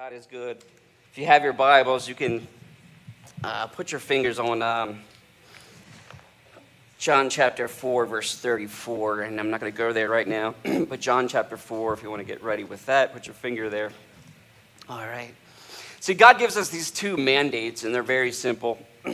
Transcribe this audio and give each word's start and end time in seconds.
God 0.00 0.14
is 0.14 0.24
good. 0.24 0.56
If 1.12 1.18
you 1.18 1.26
have 1.26 1.44
your 1.44 1.52
Bibles, 1.52 2.08
you 2.08 2.14
can 2.14 2.48
uh, 3.44 3.66
put 3.66 3.92
your 3.92 3.98
fingers 3.98 4.38
on 4.38 4.62
um, 4.62 5.00
John 6.98 7.28
chapter 7.28 7.68
4, 7.68 8.06
verse 8.06 8.34
34. 8.34 9.20
And 9.20 9.38
I'm 9.38 9.50
not 9.50 9.60
going 9.60 9.70
to 9.70 9.76
go 9.76 9.92
there 9.92 10.08
right 10.08 10.26
now, 10.26 10.54
but 10.88 11.00
John 11.00 11.28
chapter 11.28 11.58
4, 11.58 11.92
if 11.92 12.02
you 12.02 12.08
want 12.08 12.20
to 12.20 12.24
get 12.24 12.42
ready 12.42 12.64
with 12.64 12.86
that, 12.86 13.12
put 13.12 13.26
your 13.26 13.34
finger 13.34 13.68
there. 13.68 13.92
All 14.88 15.06
right. 15.06 15.34
See, 16.00 16.14
God 16.14 16.38
gives 16.38 16.56
us 16.56 16.70
these 16.70 16.90
two 16.90 17.18
mandates, 17.18 17.84
and 17.84 17.94
they're 17.94 18.02
very 18.02 18.32
simple 18.32 18.78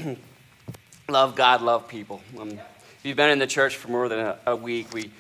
love 1.09 1.34
God, 1.34 1.62
love 1.62 1.89
people. 1.89 2.23
Um, 2.39 2.50
if 2.50 3.00
you've 3.03 3.16
been 3.16 3.30
in 3.30 3.41
the 3.41 3.48
church 3.48 3.75
for 3.75 3.89
more 3.89 4.09
than 4.09 4.21
a, 4.21 4.39
a 4.46 4.55
week, 4.55 4.95
we 4.95 5.11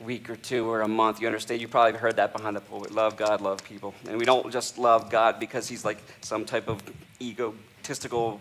week 0.00 0.30
or 0.30 0.36
two 0.36 0.68
or 0.68 0.82
a 0.82 0.88
month, 0.88 1.20
you 1.20 1.26
understand, 1.26 1.60
you 1.60 1.68
probably 1.68 1.98
heard 1.98 2.16
that 2.16 2.32
behind 2.32 2.56
the 2.56 2.60
pulpit. 2.60 2.92
Love 2.92 3.16
God, 3.16 3.40
love 3.40 3.62
people. 3.64 3.94
And 4.08 4.18
we 4.18 4.24
don't 4.24 4.50
just 4.52 4.78
love 4.78 5.10
God 5.10 5.40
because 5.40 5.68
he's 5.68 5.84
like 5.84 5.98
some 6.20 6.44
type 6.44 6.68
of 6.68 6.82
egotistical 7.20 8.40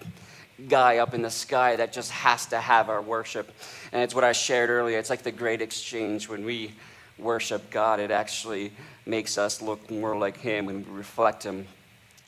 guy 0.68 0.98
up 0.98 1.14
in 1.14 1.22
the 1.22 1.30
sky 1.30 1.76
that 1.76 1.94
just 1.94 2.12
has 2.12 2.46
to 2.48 2.60
have 2.60 2.90
our 2.90 3.02
worship. 3.02 3.52
And 3.92 4.02
it's 4.02 4.14
what 4.14 4.24
I 4.24 4.32
shared 4.32 4.70
earlier. 4.70 4.98
It's 5.00 5.10
like 5.10 5.24
the 5.24 5.32
great 5.32 5.62
exchange. 5.62 6.30
When 6.30 6.46
we 6.46 6.74
worship 7.18 7.70
God, 7.70 8.00
it 8.00 8.12
actually 8.12 8.72
makes 9.06 9.38
us 9.38 9.62
look 9.62 9.90
more 9.90 10.18
like 10.18 10.38
him 10.38 10.68
and 10.70 10.88
reflect 10.88 11.44
him 11.44 11.68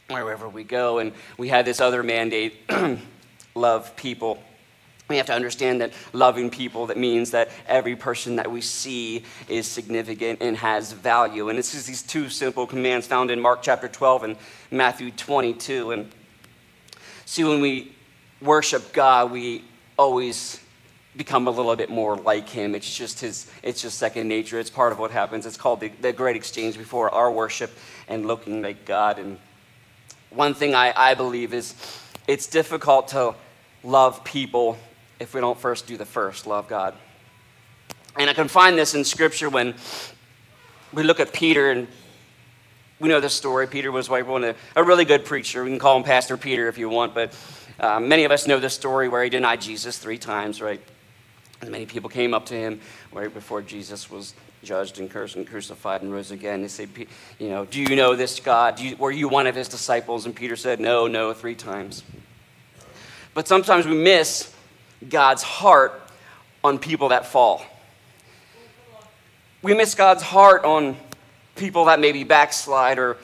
wherever 0.08 0.50
we 0.50 0.64
go. 0.64 1.00
And 1.00 1.12
we 1.38 1.50
had 1.50 1.66
this 1.66 1.80
other 1.80 2.04
mandate 2.04 2.56
love 3.56 3.96
people 3.96 4.42
we 5.10 5.18
have 5.18 5.26
to 5.26 5.34
understand 5.34 5.82
that 5.82 5.92
loving 6.14 6.52
people 6.52 6.86
that 6.86 6.98
means 6.98 7.32
that 7.32 7.50
every 7.68 7.96
person 7.96 8.36
that 8.36 8.52
we 8.52 8.62
see 8.62 9.24
is 9.48 9.66
significant 9.66 10.40
and 10.40 10.56
has 10.56 10.92
value. 10.92 11.50
And 11.50 11.58
it's 11.58 11.72
just 11.72 11.88
these 11.88 12.04
two 12.04 12.30
simple 12.30 12.68
commands 12.68 13.08
found 13.08 13.32
in 13.32 13.40
mark 13.40 13.64
chapter 13.64 13.88
12 13.88 14.24
and 14.24 14.36
matthew 14.70 15.10
22 15.10 15.92
and 15.92 16.12
see 17.26 17.44
when 17.44 17.60
we 17.60 17.92
worship 18.40 18.94
god 18.94 19.32
we 19.32 19.64
always 19.98 20.60
become 21.18 21.48
a 21.48 21.52
little 21.52 21.76
bit 21.76 21.90
more 21.90 22.16
like 22.16 22.48
him. 22.48 22.76
It's 22.76 22.96
just 22.96 23.20
his 23.20 23.52
it's 23.64 23.82
just 23.82 23.98
second 23.98 24.28
nature. 24.28 24.60
It's 24.60 24.70
part 24.70 24.92
of 24.92 25.00
what 25.00 25.10
happens. 25.10 25.46
It's 25.48 25.58
called 25.58 25.80
the, 25.80 25.90
the 26.02 26.14
great 26.14 26.36
exchange 26.36 26.78
before 26.78 27.10
our 27.10 27.32
worship 27.32 27.72
and 28.08 28.28
looking 28.28 28.62
like 28.62 28.86
god. 28.86 29.18
And 29.18 29.40
one 30.30 30.54
thing 30.54 30.76
I, 30.76 30.94
I 30.96 31.16
believe 31.16 31.54
is 31.54 31.74
it's 32.28 32.46
difficult 32.46 33.08
to 33.10 33.34
love 33.84 34.24
people 34.24 34.78
if 35.20 35.34
we 35.34 35.42
don't 35.42 35.60
first 35.60 35.88
do 35.88 35.98
the 35.98 36.06
first 36.06 36.48
love 36.48 36.68
God. 36.68 36.94
And 38.18 38.30
I 38.30 38.34
can 38.34 38.48
find 38.48 38.78
this 38.78 38.96
in 38.96 39.04
Scripture 39.04 39.50
when 39.50 39.76
we 40.94 41.04
look 41.04 41.20
at 41.20 41.32
Peter, 41.34 41.72
and 41.72 41.88
we 43.00 43.08
know 43.10 43.20
this 43.20 43.34
story. 43.34 43.68
Peter 43.68 43.92
was 43.92 44.10
one 44.10 44.44
of 44.44 44.58
a 44.76 44.84
really 44.84 45.06
good 45.06 45.26
preacher. 45.26 45.64
We 45.64 45.70
can 45.70 45.80
call 45.80 45.98
him 45.98 46.04
Pastor 46.04 46.36
Peter 46.38 46.68
if 46.68 46.78
you 46.78 46.90
want, 46.90 47.14
but 47.14 47.38
uh, 47.80 48.00
many 48.00 48.26
of 48.26 48.32
us 48.32 48.48
know 48.48 48.60
this 48.60 48.74
story 48.74 49.08
where 49.08 49.24
he 49.24 49.30
denied 49.30 49.62
Jesus 49.62 49.98
three 49.98 50.18
times, 50.18 50.62
right? 50.62 50.82
And 51.62 51.72
many 51.72 51.86
people 51.86 52.10
came 52.10 52.34
up 52.34 52.46
to 52.48 52.56
him 52.56 52.82
right 53.14 53.34
before 53.34 53.62
Jesus 53.62 54.10
was 54.10 54.34
judged 54.64 55.00
and 55.00 55.10
cursed 55.10 55.36
and 55.36 55.48
crucified 55.48 56.02
and 56.02 56.12
rose 56.12 56.32
again. 56.32 56.62
They 56.62 56.68
say, 56.68 56.88
you 57.38 57.50
know, 57.50 57.66
do 57.66 57.82
you 57.82 57.96
know 57.96 58.16
this 58.16 58.40
God? 58.40 58.80
You, 58.80 58.98
were 58.98 59.12
you 59.12 59.30
one 59.30 59.48
of 59.48 59.56
his 59.56 59.68
disciples? 59.70 60.26
And 60.26 60.36
Peter 60.36 60.56
said, 60.56 60.80
no, 60.80 61.08
no, 61.08 61.34
three 61.34 61.56
times. 61.56 62.04
But 63.34 63.48
sometimes 63.48 63.86
we 63.86 63.96
miss 63.96 64.54
God's 65.08 65.44
heart 65.44 66.02
on 66.64 66.80
people 66.80 67.10
that 67.10 67.26
fall. 67.26 67.64
We 69.62 69.74
miss 69.74 69.96
God's 69.96 70.24
heart 70.24 70.64
on 70.64 70.98
people 71.56 71.86
that 71.86 72.00
maybe 72.00 72.24
backslide 72.24 72.98
or 72.98 73.18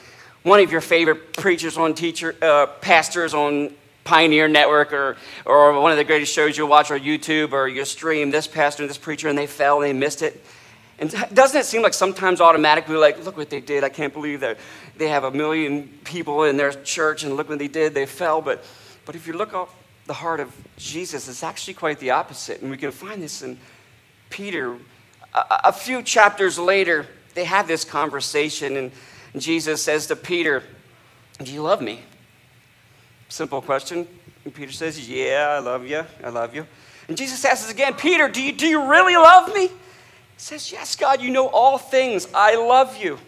one 0.43 0.59
of 0.59 0.71
your 0.71 0.81
favorite 0.81 1.33
preachers 1.33 1.77
on 1.77 1.93
teacher 1.93 2.35
uh, 2.41 2.67
pastors 2.81 3.33
on 3.33 3.73
Pioneer 4.03 4.47
Network 4.47 4.93
or, 4.93 5.17
or 5.45 5.79
one 5.81 5.91
of 5.91 5.97
the 5.97 6.03
greatest 6.03 6.31
shows 6.33 6.57
you'll 6.57 6.67
watch 6.67 6.91
on 6.91 6.99
YouTube 6.99 7.51
or 7.53 7.67
you 7.67 7.83
stream 7.85 8.29
this 8.29 8.45
pastor 8.45 8.83
and 8.83 8.89
this 8.89 8.97
preacher 8.97 9.27
and 9.27 9.37
they 9.37 9.47
fell 9.47 9.81
and 9.81 9.85
they 9.85 9.93
missed 9.93 10.21
it. 10.21 10.43
And 10.99 11.13
doesn't 11.33 11.59
it 11.59 11.65
seem 11.65 11.81
like 11.81 11.93
sometimes 11.93 12.39
automatically, 12.39 12.95
like, 12.95 13.23
look 13.25 13.35
what 13.35 13.49
they 13.49 13.59
did. 13.59 13.83
I 13.83 13.89
can't 13.89 14.13
believe 14.13 14.41
that 14.41 14.57
they 14.95 15.09
have 15.09 15.25
a 15.25 15.31
million 15.31 15.89
people 16.05 16.43
in 16.43 16.55
their 16.55 16.71
church 16.71 17.23
and 17.23 17.35
look 17.35 17.49
what 17.49 17.59
they 17.59 17.67
did. 17.67 17.93
They 17.93 18.05
fell. 18.05 18.41
But, 18.41 18.63
but 19.05 19.15
if 19.15 19.27
you 19.27 19.33
look 19.33 19.53
up 19.53 19.73
the 20.05 20.13
heart 20.13 20.39
of 20.39 20.55
Jesus 20.77 21.27
is 21.27 21.43
actually 21.43 21.73
quite 21.73 21.99
the 21.99 22.11
opposite. 22.11 22.61
And 22.61 22.69
we 22.69 22.77
can 22.77 22.91
find 22.91 23.21
this 23.21 23.41
in 23.41 23.57
Peter. 24.29 24.77
A, 25.33 25.59
a 25.65 25.71
few 25.71 26.03
chapters 26.03 26.59
later, 26.59 27.07
they 27.33 27.45
have 27.45 27.67
this 27.67 27.83
conversation, 27.83 28.77
and 28.77 28.91
Jesus 29.37 29.81
says 29.81 30.07
to 30.07 30.15
Peter, 30.15 30.63
Do 31.39 31.51
you 31.51 31.61
love 31.61 31.81
me? 31.81 32.01
Simple 33.29 33.61
question. 33.61 34.07
And 34.45 34.53
Peter 34.53 34.71
says, 34.71 35.09
Yeah, 35.09 35.55
I 35.57 35.59
love 35.59 35.85
you. 35.87 36.03
I 36.23 36.29
love 36.29 36.55
you. 36.55 36.65
And 37.07 37.17
Jesus 37.17 37.43
asks 37.45 37.71
again, 37.71 37.93
Peter, 37.93 38.27
do 38.29 38.41
you, 38.41 38.51
do 38.51 38.67
you 38.67 38.89
really 38.89 39.15
love 39.15 39.53
me? 39.53 39.67
He 39.67 39.73
says, 40.37 40.71
Yes, 40.71 40.95
God, 40.95 41.21
you 41.21 41.31
know 41.31 41.47
all 41.47 41.77
things. 41.77 42.27
I 42.33 42.55
love 42.55 42.97
you. 42.97 43.19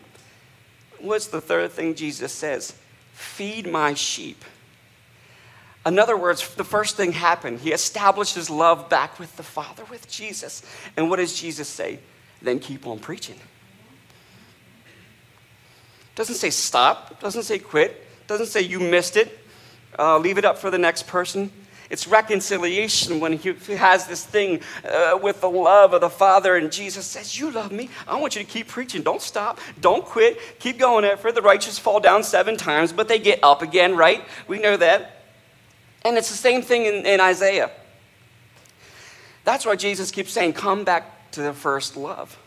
What's 1.00 1.28
the 1.28 1.42
third 1.42 1.72
thing 1.72 1.96
Jesus 1.96 2.32
says? 2.32 2.74
Feed 3.14 3.70
my 3.70 3.94
sheep. 3.94 4.44
In 5.88 6.00
other 6.00 6.18
words, 6.18 6.56
the 6.56 6.64
first 6.64 6.98
thing 6.98 7.14
happened. 7.14 7.62
He 7.62 7.72
established 7.72 8.36
his 8.36 8.50
love 8.50 8.90
back 8.90 9.20
with 9.20 9.36
the 9.38 9.44
Father, 9.44 9.86
with 9.86 10.10
Jesus. 10.10 10.62
And 10.98 11.10
what 11.10 11.16
does 11.16 11.40
Jesus 11.40 11.70
say? 11.70 12.00
Then 12.42 12.60
keep 12.60 12.86
on 12.86 13.00
preaching. 13.00 13.40
Doesn't 16.16 16.36
say 16.36 16.50
stop, 16.50 17.20
doesn't 17.22 17.44
say 17.44 17.60
quit, 17.60 18.04
doesn't 18.28 18.48
say 18.48 18.62
you 18.62 18.80
missed 18.80 19.18
it, 19.18 19.40
uh, 19.98 20.18
leave 20.18 20.38
it 20.38 20.46
up 20.46 20.58
for 20.58 20.70
the 20.70 20.78
next 20.78 21.08
person. 21.08 21.52
It's 21.90 22.06
reconciliation 22.06 23.22
when 23.22 23.34
he 23.34 23.54
has 23.76 24.08
this 24.08 24.26
thing 24.26 24.62
uh, 24.84 25.18
with 25.22 25.40
the 25.40 25.50
love 25.50 25.94
of 25.94 26.02
the 26.02 26.10
Father, 26.10 26.58
and 26.58 26.70
Jesus 26.70 27.06
says, 27.06 27.40
You 27.40 27.50
love 27.50 27.72
me. 27.72 27.90
I 28.06 28.20
want 28.20 28.36
you 28.36 28.44
to 28.44 28.48
keep 28.50 28.68
preaching. 28.68 29.04
Don't 29.04 29.22
stop. 29.22 29.60
Don't 29.80 30.04
quit. 30.04 30.38
Keep 30.60 30.80
going 30.80 31.16
for 31.18 31.32
The 31.32 31.42
righteous 31.42 31.80
fall 31.80 32.02
down 32.02 32.24
seven 32.24 32.58
times, 32.58 32.92
but 32.92 33.08
they 33.08 33.20
get 33.20 33.40
up 33.42 33.62
again, 33.62 33.96
right? 33.96 34.26
We 34.48 34.60
know 34.60 34.76
that. 34.76 35.17
And 36.04 36.18
it's 36.18 36.30
the 36.30 36.38
same 36.38 36.62
thing 36.62 36.86
in, 36.86 37.06
in 37.06 37.20
Isaiah. 37.20 37.72
That's 39.44 39.66
why 39.66 39.76
Jesus 39.76 40.12
keeps 40.12 40.32
saying, 40.32 40.54
Come 40.54 40.84
back 40.84 41.32
to 41.32 41.42
the 41.42 41.54
first 41.54 41.98
love. 41.98 42.38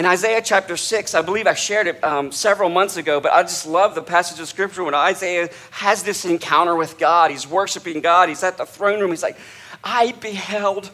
In 0.00 0.06
Isaiah 0.06 0.40
chapter 0.42 0.78
6, 0.78 1.14
I 1.14 1.20
believe 1.20 1.46
I 1.46 1.52
shared 1.52 1.86
it 1.86 2.02
um, 2.02 2.32
several 2.32 2.70
months 2.70 2.96
ago, 2.96 3.20
but 3.20 3.32
I 3.32 3.42
just 3.42 3.66
love 3.66 3.94
the 3.94 4.00
passage 4.00 4.40
of 4.40 4.48
scripture 4.48 4.82
when 4.82 4.94
Isaiah 4.94 5.50
has 5.72 6.02
this 6.02 6.24
encounter 6.24 6.74
with 6.74 6.98
God. 6.98 7.30
He's 7.30 7.46
worshiping 7.46 8.00
God. 8.00 8.30
He's 8.30 8.42
at 8.42 8.56
the 8.56 8.64
throne 8.64 9.00
room. 9.00 9.10
He's 9.10 9.22
like, 9.22 9.36
I 9.84 10.12
beheld 10.12 10.90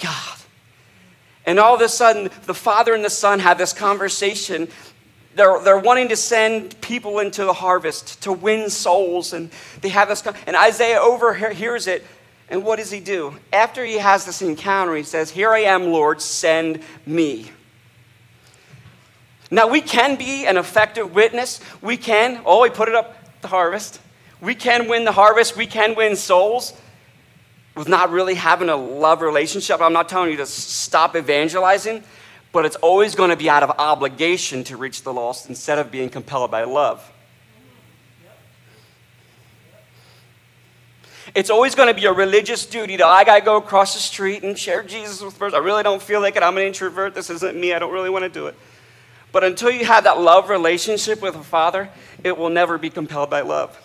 God. 0.00 0.38
And 1.46 1.58
all 1.58 1.74
of 1.74 1.80
a 1.80 1.88
sudden, 1.88 2.30
the 2.44 2.54
Father 2.54 2.94
and 2.94 3.04
the 3.04 3.10
Son 3.10 3.40
have 3.40 3.58
this 3.58 3.72
conversation 3.72 4.68
they're, 5.38 5.60
they're 5.62 5.78
wanting 5.78 6.08
to 6.08 6.16
send 6.16 6.78
people 6.80 7.20
into 7.20 7.44
the 7.44 7.52
harvest 7.52 8.22
to 8.22 8.32
win 8.32 8.68
souls. 8.68 9.32
And 9.32 9.50
they 9.80 9.88
have 9.90 10.08
this, 10.08 10.26
and 10.46 10.56
Isaiah 10.56 11.00
overhears 11.00 11.86
it. 11.86 12.04
And 12.50 12.64
what 12.64 12.76
does 12.76 12.90
he 12.90 13.00
do? 13.00 13.36
After 13.52 13.84
he 13.84 13.98
has 13.98 14.24
this 14.24 14.42
encounter, 14.42 14.96
he 14.96 15.02
says, 15.02 15.30
Here 15.30 15.50
I 15.50 15.60
am, 15.60 15.92
Lord, 15.92 16.20
send 16.20 16.82
me. 17.06 17.52
Now, 19.50 19.68
we 19.68 19.80
can 19.80 20.16
be 20.16 20.46
an 20.46 20.56
effective 20.56 21.14
witness. 21.14 21.60
We 21.80 21.96
can, 21.96 22.42
oh, 22.44 22.64
he 22.64 22.70
put 22.70 22.88
it 22.88 22.94
up, 22.94 23.40
the 23.40 23.48
harvest. 23.48 24.00
We 24.40 24.54
can 24.54 24.88
win 24.88 25.04
the 25.04 25.12
harvest. 25.12 25.56
We 25.56 25.66
can 25.66 25.94
win 25.94 26.16
souls 26.16 26.74
with 27.74 27.88
not 27.88 28.10
really 28.10 28.34
having 28.34 28.68
a 28.68 28.76
love 28.76 29.22
relationship. 29.22 29.80
I'm 29.80 29.92
not 29.92 30.08
telling 30.08 30.30
you 30.30 30.36
to 30.38 30.46
stop 30.46 31.16
evangelizing, 31.16 32.02
but 32.52 32.64
it's 32.64 32.76
always 32.76 33.14
going 33.14 33.30
to 33.30 33.36
be 33.36 33.50
out 33.50 33.62
of 33.62 33.70
obligation 33.78 34.64
to 34.64 34.76
reach 34.76 35.02
the 35.02 35.12
lost 35.12 35.48
instead 35.48 35.78
of 35.78 35.90
being 35.90 36.08
compelled 36.08 36.50
by 36.50 36.64
love. 36.64 37.12
It's 41.34 41.50
always 41.50 41.74
going 41.74 41.88
to 41.88 41.94
be 41.94 42.06
a 42.06 42.12
religious 42.12 42.64
duty 42.64 42.96
to, 42.96 43.06
I 43.06 43.24
got 43.24 43.38
to 43.38 43.44
go 43.44 43.56
across 43.56 43.94
the 43.94 44.00
street 44.00 44.42
and 44.42 44.58
share 44.58 44.82
Jesus 44.82 45.20
with 45.20 45.38
person. 45.38 45.60
I 45.60 45.62
really 45.62 45.82
don't 45.82 46.00
feel 46.00 46.20
like 46.20 46.36
it. 46.36 46.42
I'm 46.42 46.56
an 46.56 46.62
introvert. 46.64 47.14
This 47.14 47.28
isn't 47.28 47.58
me. 47.58 47.74
I 47.74 47.78
don't 47.78 47.92
really 47.92 48.10
want 48.10 48.24
to 48.24 48.30
do 48.30 48.46
it. 48.46 48.54
But 49.30 49.44
until 49.44 49.70
you 49.70 49.84
have 49.84 50.04
that 50.04 50.18
love 50.20 50.48
relationship 50.48 51.20
with 51.20 51.34
a 51.36 51.42
father, 51.42 51.90
it 52.24 52.36
will 52.36 52.48
never 52.48 52.78
be 52.78 52.88
compelled 52.88 53.28
by 53.28 53.42
love. 53.42 53.78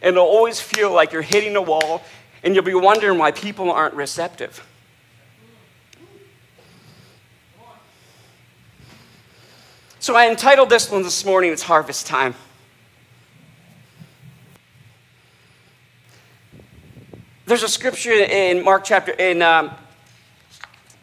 And 0.00 0.14
it'll 0.14 0.28
always 0.28 0.60
feel 0.60 0.92
like 0.92 1.12
you're 1.12 1.22
hitting 1.22 1.56
a 1.56 1.62
wall 1.62 2.02
and 2.44 2.54
you'll 2.54 2.64
be 2.64 2.74
wondering 2.74 3.18
why 3.18 3.32
people 3.32 3.72
aren't 3.72 3.94
receptive. 3.94 4.64
So 10.06 10.14
I 10.14 10.30
entitled 10.30 10.70
this 10.70 10.88
one 10.88 11.02
this 11.02 11.24
morning, 11.24 11.50
It's 11.50 11.62
Harvest 11.62 12.06
Time. 12.06 12.36
There's 17.44 17.64
a 17.64 17.68
scripture 17.68 18.12
in 18.12 18.62
Mark 18.62 18.84
chapter, 18.84 19.10
in 19.10 19.42
um, 19.42 19.72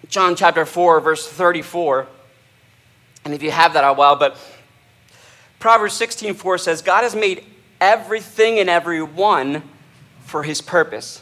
John 0.08 0.38
chapter 0.38 0.66
4, 0.66 1.02
verse 1.02 1.28
34. 1.28 2.08
And 3.26 3.34
if 3.34 3.44
you 3.44 3.52
have 3.52 3.74
that 3.74 3.84
a 3.84 3.92
while, 3.92 4.16
but 4.16 4.38
Proverbs 5.60 6.00
16:4 6.00 6.58
says, 6.62 6.82
God 6.82 7.04
has 7.04 7.14
made 7.14 7.44
everything 7.82 8.58
and 8.58 8.70
everyone 8.70 9.64
for 10.22 10.44
his 10.44 10.62
purpose. 10.62 11.22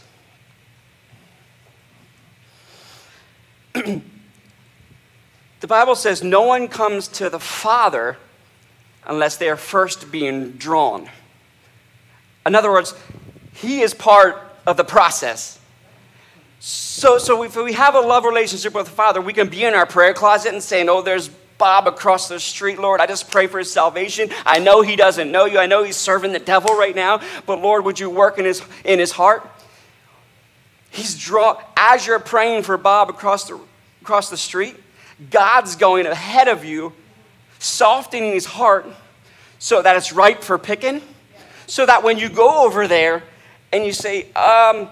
Bible 5.68 5.96
says 5.96 6.24
no 6.24 6.42
one 6.42 6.68
comes 6.68 7.08
to 7.10 7.30
the 7.30 7.40
Father 7.40 8.18
unless 9.06 9.38
they 9.38 9.50
are 9.50 9.58
first 9.58 10.12
being 10.12 10.52
drawn. 10.52 11.10
In 12.46 12.56
other 12.56 12.72
words, 12.72 12.96
he 13.54 13.82
is 13.82 13.94
part 13.94 14.38
of 14.66 14.78
the 14.78 14.84
process. 14.84 15.60
So, 16.60 17.18
so 17.18 17.44
if 17.44 17.56
we 17.56 17.74
have 17.74 17.96
a 17.96 18.00
love 18.00 18.24
relationship 18.24 18.74
with 18.74 18.86
the 18.86 18.92
Father, 18.92 19.22
we 19.22 19.34
can 19.34 19.50
be 19.50 19.64
in 19.64 19.74
our 19.74 19.86
prayer 19.86 20.14
closet 20.14 20.54
and 20.54 20.62
saying, 20.62 20.90
Oh, 20.90 21.02
there's 21.02 21.30
Bob 21.58 21.88
across 21.88 22.28
the 22.28 22.40
street, 22.40 22.80
Lord. 22.80 23.02
I 23.02 23.06
just 23.06 23.30
pray 23.30 23.46
for 23.46 23.60
his 23.60 23.72
salvation. 23.72 24.30
I 24.48 24.58
know 24.58 24.82
he 24.82 24.96
doesn't 24.96 25.32
know 25.32 25.46
you. 25.46 25.60
I 25.60 25.68
know 25.68 25.84
he's 25.84 25.96
serving 25.96 26.34
the 26.34 26.40
devil 26.40 26.76
right 26.76 26.96
now, 26.96 27.22
but 27.46 27.62
Lord, 27.62 27.86
would 27.86 28.00
you 28.00 28.10
work 28.10 28.40
in 28.40 28.46
his, 28.46 28.64
in 28.84 28.98
his 28.98 29.12
heart? 29.12 29.48
He's 30.90 31.16
draw 31.16 31.62
as 31.78 32.08
you're 32.08 32.20
praying 32.20 32.64
for 32.64 32.78
Bob 32.78 33.10
across 33.10 33.48
the, 33.48 33.60
across 34.02 34.32
the 34.32 34.38
street, 34.38 34.76
God's 35.30 35.76
going 35.76 36.06
ahead 36.06 36.48
of 36.48 36.66
you, 36.66 36.94
softening 37.60 38.34
his 38.34 38.46
heart 38.46 38.88
so 39.60 39.82
that 39.82 39.96
it's 39.96 40.12
ripe 40.12 40.42
for 40.42 40.58
picking. 40.58 41.02
So 41.68 41.86
that 41.86 42.04
when 42.04 42.18
you 42.18 42.28
go 42.28 42.66
over 42.66 42.88
there 42.88 43.24
and 43.72 43.86
you 43.86 43.94
say, 43.94 44.32
um, 44.34 44.90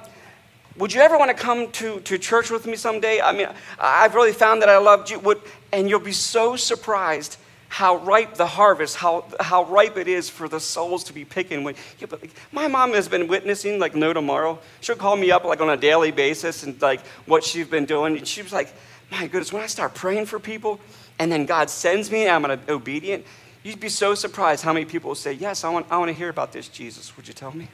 would 0.78 0.94
you 0.94 1.02
ever 1.02 1.18
want 1.18 1.30
to 1.30 1.36
come 1.36 1.72
to, 1.74 2.00
to 2.02 2.18
church 2.18 2.50
with 2.50 2.66
me 2.66 2.76
someday? 2.76 3.20
I 3.20 3.34
mean, 3.34 3.48
I've 3.80 4.16
really 4.16 4.32
found 4.32 4.62
that 4.62 4.70
I 4.70 4.78
loved 4.78 5.10
you. 5.10 5.20
Would, 5.20 5.42
and 5.74 5.90
you'll 5.90 6.00
be 6.00 6.14
so 6.14 6.56
surprised 6.56 7.38
how 7.68 7.98
ripe 7.98 8.36
the 8.36 8.48
harvest, 8.48 8.96
how, 8.96 9.26
how 9.40 9.66
ripe 9.66 9.98
it 9.98 10.08
is 10.08 10.30
for 10.30 10.48
the 10.48 10.60
souls 10.60 11.04
to 11.06 11.14
be 11.14 11.26
picking. 11.26 11.64
When, 11.64 11.76
yeah, 12.00 12.08
but 12.10 12.22
like, 12.22 12.32
my 12.52 12.68
mom 12.68 12.94
has 12.94 13.08
been 13.08 13.28
witnessing 13.28 13.78
like 13.78 13.94
no 13.94 14.14
tomorrow. 14.14 14.58
She'll 14.82 14.96
call 14.96 15.16
me 15.16 15.32
up 15.32 15.44
like 15.44 15.62
on 15.62 15.70
a 15.70 15.78
daily 15.78 16.12
basis 16.12 16.64
and 16.64 16.82
like 16.82 17.06
what 17.26 17.44
she's 17.44 17.68
been 17.68 17.86
doing. 17.86 18.18
And 18.18 18.28
she 18.28 18.42
was 18.42 18.54
like, 18.54 18.74
my 19.12 19.28
goodness, 19.28 19.52
when 19.52 19.64
I 19.64 19.68
start 19.68 19.96
praying 19.96 20.28
for 20.28 20.40
people 20.40 20.80
and 21.18 21.32
then 21.32 21.46
God 21.46 21.70
sends 21.70 22.12
me 22.12 22.28
and 22.28 22.46
I'm 22.46 22.60
obedient, 22.70 23.26
you'd 23.64 23.80
be 23.80 23.90
so 23.90 24.16
surprised 24.16 24.64
how 24.64 24.74
many 24.74 24.86
people 24.86 25.10
will 25.10 25.16
say, 25.16 25.34
yes, 25.34 25.64
I 25.64 25.70
want, 25.70 25.88
I 25.90 25.98
want 25.98 26.10
to 26.10 26.14
hear 26.14 26.30
about 26.30 26.52
this, 26.52 26.68
Jesus. 26.68 27.16
Would 27.18 27.28
you 27.28 27.34
tell 27.34 27.52
me? 27.52 27.68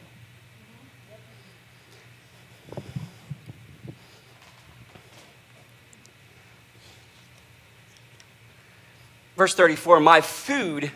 Verse 9.35 9.53
34 9.53 9.99
My 9.99 10.21
food, 10.21 10.91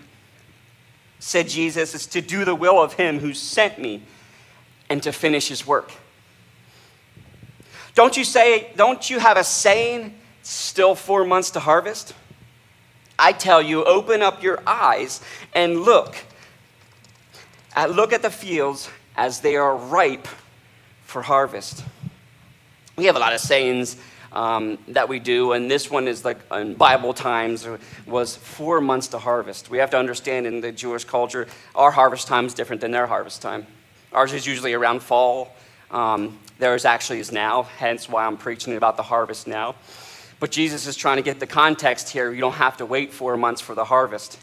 said 1.19 1.49
Jesus, 1.49 1.93
is 1.93 2.07
to 2.07 2.21
do 2.21 2.45
the 2.45 2.55
will 2.55 2.81
of 2.81 2.93
him 2.93 3.19
who 3.19 3.33
sent 3.33 3.79
me 3.79 4.01
and 4.89 5.03
to 5.03 5.11
finish 5.11 5.49
his 5.49 5.67
work. 5.67 5.91
Don't 7.95 8.15
you 8.15 8.23
say, 8.23 8.71
don't 8.75 9.09
you 9.09 9.19
have 9.19 9.35
a 9.35 9.43
saying, 9.43 10.15
still 10.49 10.95
four 10.95 11.23
months 11.23 11.51
to 11.51 11.59
harvest? 11.59 12.13
I 13.17 13.33
tell 13.33 13.61
you, 13.61 13.83
open 13.83 14.21
up 14.21 14.41
your 14.41 14.61
eyes 14.65 15.21
and 15.53 15.81
look. 15.81 16.15
At, 17.75 17.91
look 17.91 18.13
at 18.13 18.21
the 18.21 18.29
fields 18.29 18.89
as 19.15 19.41
they 19.41 19.55
are 19.57 19.75
ripe 19.75 20.27
for 21.03 21.21
harvest. 21.21 21.83
We 22.95 23.05
have 23.05 23.15
a 23.15 23.19
lot 23.19 23.33
of 23.33 23.39
sayings 23.39 23.97
um, 24.31 24.77
that 24.89 25.09
we 25.09 25.19
do, 25.19 25.53
and 25.53 25.69
this 25.69 25.89
one 25.89 26.07
is 26.07 26.23
like 26.23 26.37
in 26.51 26.75
Bible 26.75 27.13
times 27.13 27.67
was 28.05 28.35
four 28.35 28.79
months 28.79 29.07
to 29.09 29.17
harvest. 29.17 29.69
We 29.69 29.79
have 29.79 29.89
to 29.91 29.97
understand 29.97 30.47
in 30.47 30.61
the 30.61 30.71
Jewish 30.71 31.03
culture, 31.03 31.47
our 31.75 31.91
harvest 31.91 32.27
time 32.27 32.45
is 32.45 32.53
different 32.53 32.81
than 32.81 32.91
their 32.91 33.07
harvest 33.07 33.41
time. 33.41 33.65
Ours 34.13 34.33
is 34.33 34.45
usually 34.45 34.73
around 34.73 35.01
fall. 35.01 35.55
Um, 35.91 36.39
theirs 36.59 36.85
actually 36.85 37.19
is 37.19 37.31
now, 37.31 37.63
hence 37.63 38.07
why 38.07 38.25
I'm 38.25 38.37
preaching 38.37 38.75
about 38.75 38.97
the 38.97 39.03
harvest 39.03 39.47
now. 39.47 39.75
But 40.39 40.51
Jesus 40.51 40.87
is 40.87 40.95
trying 40.95 41.17
to 41.17 41.21
get 41.21 41.39
the 41.39 41.47
context 41.47 42.09
here. 42.09 42.31
You 42.31 42.39
don't 42.39 42.53
have 42.53 42.77
to 42.77 42.85
wait 42.85 43.11
four 43.11 43.35
months 43.35 43.59
for 43.61 43.75
the 43.75 43.83
harvest. 43.83 44.39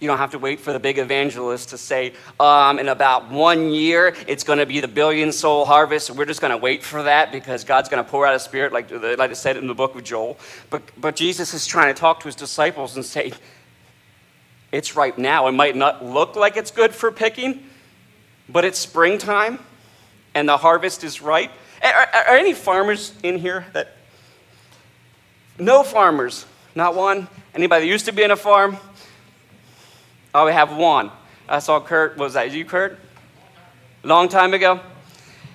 You 0.00 0.06
don't 0.06 0.18
have 0.18 0.30
to 0.30 0.38
wait 0.38 0.60
for 0.60 0.72
the 0.72 0.78
big 0.78 0.98
evangelist 0.98 1.70
to 1.70 1.78
say, 1.78 2.12
um, 2.38 2.78
in 2.78 2.88
about 2.88 3.30
one 3.30 3.70
year, 3.70 4.14
it's 4.28 4.44
going 4.44 4.60
to 4.60 4.66
be 4.66 4.78
the 4.78 4.86
billion 4.86 5.32
soul 5.32 5.64
harvest. 5.64 6.10
We're 6.10 6.26
just 6.26 6.40
going 6.40 6.52
to 6.52 6.56
wait 6.56 6.84
for 6.84 7.02
that 7.02 7.32
because 7.32 7.64
God's 7.64 7.88
going 7.88 8.04
to 8.04 8.08
pour 8.08 8.24
out 8.24 8.34
a 8.34 8.38
spirit, 8.38 8.72
like, 8.72 8.90
like 8.92 9.30
I 9.30 9.32
said 9.32 9.56
in 9.56 9.66
the 9.66 9.74
book 9.74 9.96
of 9.96 10.04
Joel. 10.04 10.38
But, 10.70 10.82
but 10.96 11.16
Jesus 11.16 11.52
is 11.52 11.66
trying 11.66 11.92
to 11.92 11.98
talk 11.98 12.20
to 12.20 12.26
his 12.26 12.36
disciples 12.36 12.94
and 12.94 13.04
say, 13.04 13.32
it's 14.70 14.94
right 14.94 15.16
now. 15.18 15.48
It 15.48 15.52
might 15.52 15.74
not 15.74 16.04
look 16.04 16.36
like 16.36 16.56
it's 16.56 16.70
good 16.70 16.94
for 16.94 17.10
picking, 17.10 17.64
but 18.48 18.64
it's 18.64 18.78
springtime 18.78 19.58
and 20.34 20.48
the 20.48 20.58
harvest 20.58 21.02
is 21.02 21.20
ripe. 21.20 21.50
Are, 21.82 22.08
are 22.28 22.36
any 22.36 22.52
farmers 22.52 23.14
in 23.22 23.38
here 23.38 23.66
that. 23.72 23.94
No 25.58 25.82
farmers, 25.82 26.46
not 26.74 26.94
one. 26.94 27.26
Anybody 27.54 27.86
that 27.86 27.90
used 27.90 28.06
to 28.06 28.12
be 28.12 28.22
in 28.22 28.30
a 28.30 28.36
farm? 28.36 28.76
Oh, 30.32 30.46
we 30.46 30.52
have 30.52 30.76
one. 30.76 31.10
I 31.48 31.58
saw 31.58 31.80
Kurt. 31.80 32.16
Was 32.16 32.34
that 32.34 32.52
you, 32.52 32.64
Kurt? 32.64 32.98
Long 34.04 34.28
time 34.28 34.54
ago? 34.54 34.80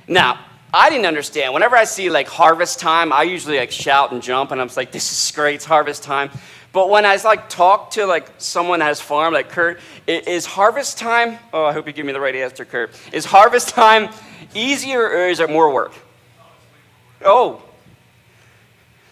Now, 0.07 0.39
I 0.73 0.89
didn't 0.89 1.05
understand. 1.05 1.53
Whenever 1.53 1.77
I 1.77 1.85
see 1.85 2.09
like 2.09 2.27
harvest 2.27 2.79
time, 2.79 3.13
I 3.13 3.23
usually 3.23 3.57
like 3.57 3.71
shout 3.71 4.11
and 4.11 4.21
jump, 4.21 4.51
and 4.51 4.59
I'm 4.59 4.69
like, 4.75 4.91
"This 4.91 5.11
is 5.11 5.31
great, 5.31 5.55
it's 5.55 5.65
harvest 5.65 6.03
time." 6.03 6.31
But 6.73 6.89
when 6.89 7.05
I 7.05 7.15
like 7.23 7.47
talk 7.47 7.91
to 7.91 8.05
like 8.05 8.27
someone 8.39 8.79
that 8.79 8.85
has 8.85 8.99
farm, 8.99 9.33
like 9.33 9.49
Kurt, 9.49 9.79
is 10.07 10.45
harvest 10.45 10.97
time? 10.97 11.37
Oh, 11.53 11.63
I 11.65 11.71
hope 11.71 11.85
you 11.85 11.93
give 11.93 12.05
me 12.05 12.11
the 12.11 12.19
right 12.19 12.35
answer, 12.35 12.65
Kurt. 12.65 12.91
Is 13.13 13.25
harvest 13.25 13.69
time 13.69 14.09
easier 14.55 15.03
or 15.03 15.27
is 15.27 15.39
it 15.39 15.49
more 15.49 15.71
work? 15.71 15.93
Oh. 17.23 17.61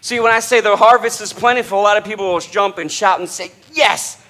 See, 0.02 0.20
when 0.20 0.32
I 0.32 0.40
say 0.40 0.60
the 0.60 0.76
harvest 0.76 1.22
is 1.22 1.32
plentiful, 1.32 1.80
a 1.80 1.82
lot 1.82 1.96
of 1.96 2.04
people 2.04 2.30
will 2.30 2.40
jump 2.40 2.76
and 2.76 2.92
shout 2.92 3.20
and 3.20 3.28
say, 3.28 3.52
"Yes!" 3.72 4.22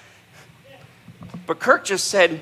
But 1.45 1.59
Kirk 1.59 1.83
just 1.83 2.07
said, 2.07 2.41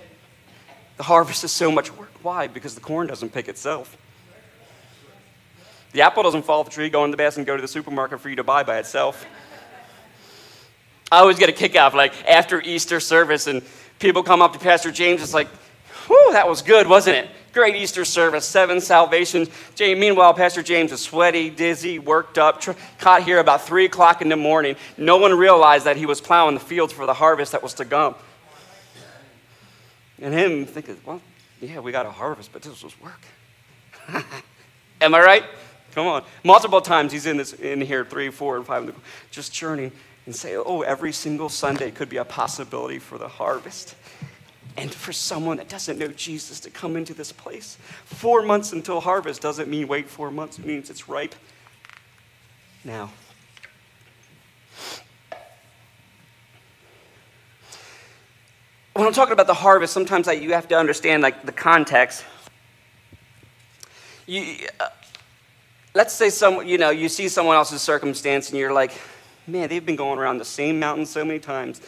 the 1.01 1.04
harvest 1.04 1.44
is 1.44 1.51
so 1.51 1.72
much 1.72 1.92
work. 1.98 2.12
Why? 2.22 2.45
Because 2.45 2.75
the 2.75 2.81
corn 2.81 3.07
doesn't 3.07 3.33
pick 3.33 3.48
itself. 3.48 3.98
The 5.94 6.01
apple 6.01 6.22
doesn't 6.22 6.44
fall 6.44 6.60
off 6.60 6.68
the 6.68 6.72
tree, 6.72 6.89
go 6.89 7.04
in 7.06 7.10
the 7.10 7.18
basket, 7.18 7.39
and 7.39 7.48
go 7.48 7.56
to 7.56 7.62
the 7.62 7.68
supermarket 7.68 8.19
for 8.19 8.30
you 8.30 8.36
to 8.36 8.44
buy 8.44 8.62
by 8.62 8.78
itself. 8.78 9.25
I 11.12 11.18
always 11.18 11.39
get 11.39 11.50
a 11.50 11.54
kick 11.54 11.75
off, 11.75 11.95
like 11.95 12.13
after 12.30 12.62
Easter 12.62 13.00
service, 13.00 13.48
and 13.48 13.63
people 13.98 14.22
come 14.22 14.44
up 14.44 14.54
to 14.54 14.60
Pastor 14.60 14.92
James. 14.92 15.24
It's 15.24 15.34
like, 15.34 15.48
whew, 16.06 16.34
that 16.34 16.48
was 16.48 16.62
good, 16.62 16.86
wasn't 16.86 17.17
it? 17.17 17.29
Great 17.53 17.75
Easter 17.75 18.05
service, 18.05 18.46
seven 18.46 18.79
salvations. 18.79 19.50
Jay, 19.75 19.93
meanwhile, 19.93 20.34
Pastor 20.34 20.63
James 20.63 20.91
is 20.91 21.01
sweaty, 21.01 21.50
dizzy, 21.50 22.00
worked 22.00 22.38
up, 22.38 22.62
tr- 22.62 22.72
caught 22.98 23.24
here 23.24 23.39
about 23.39 23.63
3 23.63 23.86
o'clock 23.86 24.22
in 24.22 24.29
the 24.29 24.38
morning. 24.38 24.75
No 24.98 25.17
one 25.17 25.38
realized 25.38 25.86
that 25.86 25.98
he 25.98 26.05
was 26.05 26.22
plowing 26.22 26.53
the 26.53 26.62
fields 26.62 26.93
for 26.93 27.05
the 27.05 27.13
harvest 27.13 27.51
that 27.51 27.62
was 27.62 27.74
to 27.75 27.86
come. 27.86 28.15
And 30.22 30.34
him 30.34 30.65
thinking, 30.65 30.98
well, 31.05 31.22
yeah, 31.60 31.79
we 31.79 31.91
got 31.91 32.05
a 32.05 32.12
harvest, 32.12 32.53
but 32.53 32.62
this 32.62 32.84
was 32.84 32.93
work. 33.01 33.22
Am 35.01 35.13
I 35.13 35.20
right? 35.20 35.43
Come 35.93 36.08
on. 36.08 36.24
Multiple 36.43 36.79
times 36.79 37.12
he's 37.12 37.25
in, 37.25 37.38
this, 37.38 37.53
in 37.53 37.81
here, 37.81 38.05
three, 38.05 38.29
four, 38.29 38.55
and 38.55 38.65
five, 38.65 38.93
just 39.29 39.51
churning 39.51 39.91
and 40.25 40.36
say, 40.36 40.55
oh, 40.55 40.81
every 40.81 41.12
single 41.12 41.50
Sunday 41.50 41.91
could 41.91 42.08
be 42.08 42.17
a 42.17 42.25
possibility 42.25 43.00
for 43.00 43.17
the 43.17 43.27
harvest. 43.27 43.96
And 44.78 44.94
for 44.94 45.12
someone 45.12 45.58
that 45.58 45.70
doesn't 45.70 46.00
know 46.00 46.08
Jesus 46.08 46.60
to 46.62 46.70
come 46.70 46.96
into 46.96 47.13
this 47.13 47.32
place. 47.32 47.78
Four 48.06 48.42
months 48.42 48.72
until 48.72 49.01
harvest 49.01 49.42
doesn't 49.42 49.70
mean 49.70 49.88
wait 49.88 50.10
four 50.10 50.32
months, 50.32 50.60
it 50.60 50.66
means 50.66 50.90
it's 50.90 51.10
ripe 51.10 51.36
now. 52.84 53.12
when 58.94 59.08
I'm 59.08 59.13
talking 59.13 59.34
about 59.34 59.48
the 59.48 59.54
harvest, 59.56 59.94
sometimes 59.94 60.28
you 60.28 60.54
have 60.54 60.68
to 60.68 60.78
understand 60.78 61.24
like 61.24 61.44
the 61.44 61.51
context. 61.51 62.24
You, 64.28 64.68
uh, 64.80 64.90
let's 65.96 66.13
say 66.13 66.30
some, 66.30 66.68
you 66.68 66.78
know, 66.78 66.92
you 66.92 67.10
see 67.10 67.28
someone 67.28 67.56
else's 67.56 67.82
circumstance 67.82 68.50
and 68.50 68.60
you're 68.60 68.74
like, 68.74 68.92
man, 69.48 69.70
they've 69.70 69.86
been 69.86 69.96
going 69.96 70.20
around 70.20 70.38
the 70.38 70.46
same 70.46 70.80
mountain 70.80 71.08
so 71.08 71.25
many 71.25 71.40
times. 71.40 71.82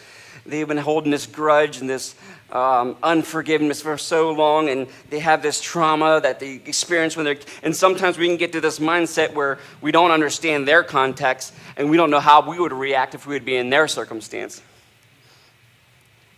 They've 0.45 0.67
been 0.67 0.77
holding 0.77 1.11
this 1.11 1.27
grudge 1.27 1.79
and 1.81 1.89
this 1.89 2.15
um, 2.53 2.95
unforgiveness 3.03 3.81
for 3.81 3.97
so 3.97 4.31
long, 4.31 4.69
and 4.69 4.87
they 5.09 5.19
have 5.19 5.41
this 5.41 5.59
trauma 5.59 6.21
that 6.21 6.39
they 6.39 6.61
experience 6.65 7.17
when 7.17 7.25
they're. 7.25 7.37
And 7.63 7.75
sometimes 7.75 8.17
we 8.17 8.27
can 8.27 8.37
get 8.37 8.53
to 8.53 8.61
this 8.61 8.79
mindset 8.79 9.33
where 9.33 9.59
we 9.81 9.91
don't 9.91 10.11
understand 10.11 10.65
their 10.67 10.83
context 10.83 11.53
and 11.75 11.89
we 11.89 11.97
don't 11.97 12.11
know 12.11 12.21
how 12.21 12.47
we 12.47 12.59
would 12.59 12.71
react 12.71 13.15
if 13.15 13.27
we 13.27 13.35
would 13.35 13.45
be 13.45 13.57
in 13.57 13.69
their 13.69 13.87
circumstance 13.87 14.61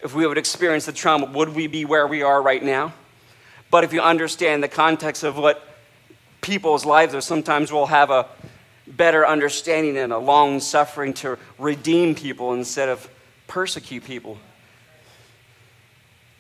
if 0.06 0.14
we 0.14 0.28
would 0.28 0.38
experience 0.38 0.86
the 0.86 0.92
trauma, 0.92 1.26
would 1.32 1.50
we 1.50 1.66
be 1.66 1.84
where 1.84 2.06
we 2.06 2.22
are 2.22 2.40
right 2.40 2.62
now? 2.62 2.94
But 3.72 3.84
if 3.84 3.92
you 3.92 4.02
understand 4.02 4.62
the 4.62 4.68
context 4.68 5.24
of 5.24 5.36
what 5.36 5.68
people's 6.42 6.86
lives 6.86 7.16
are, 7.16 7.22
sometimes 7.22 7.72
we'll 7.72 7.88
have 7.88 8.12
a 8.12 8.28
better 8.86 9.26
understanding 9.26 9.98
and 9.98 10.14
a 10.14 10.20
long 10.20 10.60
suffering 10.60 11.12
to 11.16 11.40
redeem 11.58 12.14
people 12.14 12.54
instead 12.54 12.88
of 12.88 13.10
persecute 13.48 14.04
people. 14.04 14.38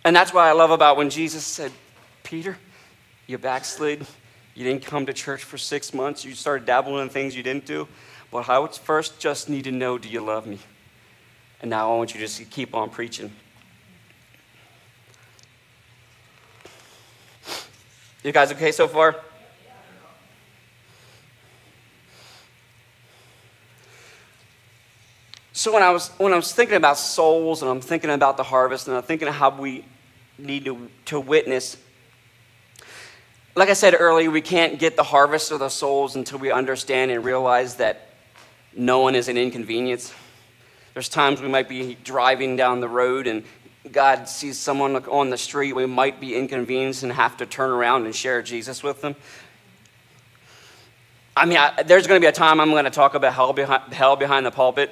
And 0.06 0.16
that's 0.16 0.32
what 0.32 0.44
I 0.44 0.52
love 0.52 0.70
about 0.70 0.98
when 0.98 1.10
Jesus 1.10 1.44
said, 1.44 1.72
Peter, 2.22 2.60
you 3.26 3.40
backslid. 3.40 4.06
You 4.54 4.64
didn't 4.64 4.86
come 4.86 5.08
to 5.08 5.14
church 5.14 5.44
for 5.44 5.58
six 5.58 5.96
months. 5.96 6.24
You 6.24 6.36
started 6.36 6.68
dabbling 6.68 7.02
in 7.02 7.10
things 7.10 7.36
you 7.36 7.42
didn't 7.42 7.66
do. 7.66 7.88
But 8.32 8.48
I 8.48 8.60
would 8.60 8.76
first 8.76 9.20
just 9.20 9.50
need 9.50 9.64
to 9.64 9.72
know 9.72 9.98
do 9.98 10.08
you 10.08 10.22
love 10.22 10.46
me? 10.46 10.60
And 11.60 11.72
now 11.72 11.92
I 11.92 11.98
want 11.98 12.14
you 12.14 12.20
to 12.20 12.28
just 12.28 12.52
keep 12.52 12.76
on 12.76 12.92
preaching. 12.92 13.32
You 18.24 18.32
guys 18.32 18.52
okay 18.52 18.72
so 18.72 18.88
far? 18.88 19.16
So 25.54 25.74
when 25.74 25.82
I 25.82 25.90
was 25.90 26.10
when 26.20 26.32
I 26.32 26.36
was 26.36 26.54
thinking 26.54 26.78
about 26.78 27.00
souls 27.00 27.64
and 27.64 27.72
I'm 27.72 27.82
thinking 27.82 28.12
about 28.12 28.38
the 28.38 28.44
harvest 28.44 28.88
and 28.88 28.96
I'm 28.96 29.02
thinking 29.02 29.28
of 29.28 29.34
how 29.34 29.50
we 29.50 29.84
need 30.38 30.65
to, 30.65 30.89
to 31.06 31.20
witness, 31.20 31.77
like 33.56 33.70
I 33.70 33.74
said 33.74 33.96
earlier, 33.98 34.30
we 34.30 34.42
can't 34.42 34.80
get 34.80 34.98
the 34.98 35.04
harvest 35.04 35.51
of 35.51 35.60
the 35.60 35.70
souls 35.70 36.15
until 36.15 36.39
we 36.39 36.51
understand 36.51 37.12
and 37.12 37.24
realize 37.24 37.75
that 37.75 38.10
no 38.75 39.00
one 39.00 39.15
is 39.15 39.30
an 39.30 39.38
inconvenience. 39.38 40.13
There's 40.94 41.08
times 41.08 41.42
we 41.42 41.48
might 41.48 41.70
be 41.70 41.96
driving 42.04 42.58
down 42.58 42.82
the 42.82 42.89
road 42.89 43.27
and 43.27 43.44
God 43.92 44.27
sees 44.27 44.58
someone 44.58 44.96
on 44.96 45.30
the 45.30 45.38
street, 45.38 45.74
we 45.74 45.86
might 45.86 46.20
be 46.20 46.36
inconvenienced 46.36 47.04
and 47.04 47.12
have 47.12 47.38
to 47.38 47.46
turn 47.46 47.70
around 47.70 48.06
and 48.06 48.15
share 48.15 48.42
Jesus 48.42 48.82
with 48.84 49.01
them. 49.01 49.15
I 51.38 51.46
mean, 51.46 51.58
I, 51.58 51.84
there's 51.84 52.08
going 52.08 52.20
to 52.20 52.24
be 52.24 52.30
a 52.30 52.32
time 52.32 52.60
I'm 52.60 52.72
going 52.72 52.86
to 52.86 52.89
talk 52.89 53.13
about 53.13 53.34
hell 53.34 53.54
behind, 53.54 53.94
hell 53.94 54.15
behind 54.15 54.46
the 54.46 54.51
pulpit 54.51 54.92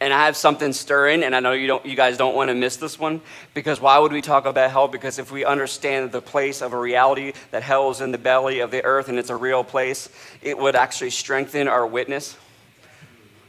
and 0.00 0.12
I 0.12 0.26
have 0.26 0.36
something 0.36 0.72
stirring, 0.72 1.22
and 1.22 1.34
I 1.34 1.40
know 1.40 1.52
you, 1.52 1.66
don't, 1.66 1.86
you 1.86 1.96
guys 1.96 2.16
don't 2.16 2.34
want 2.34 2.48
to 2.48 2.54
miss 2.54 2.76
this 2.76 2.98
one, 2.98 3.20
because 3.54 3.80
why 3.80 3.98
would 3.98 4.12
we 4.12 4.20
talk 4.20 4.44
about 4.44 4.70
hell? 4.70 4.88
Because 4.88 5.18
if 5.18 5.30
we 5.30 5.44
understand 5.44 6.12
the 6.12 6.20
place 6.20 6.62
of 6.62 6.72
a 6.72 6.78
reality 6.78 7.32
that 7.52 7.62
hell 7.62 7.90
is 7.90 8.00
in 8.00 8.12
the 8.12 8.18
belly 8.18 8.60
of 8.60 8.70
the 8.70 8.84
earth 8.84 9.08
and 9.08 9.18
it's 9.18 9.30
a 9.30 9.36
real 9.36 9.64
place, 9.64 10.08
it 10.42 10.58
would 10.58 10.74
actually 10.74 11.10
strengthen 11.10 11.68
our 11.68 11.86
witness 11.86 12.36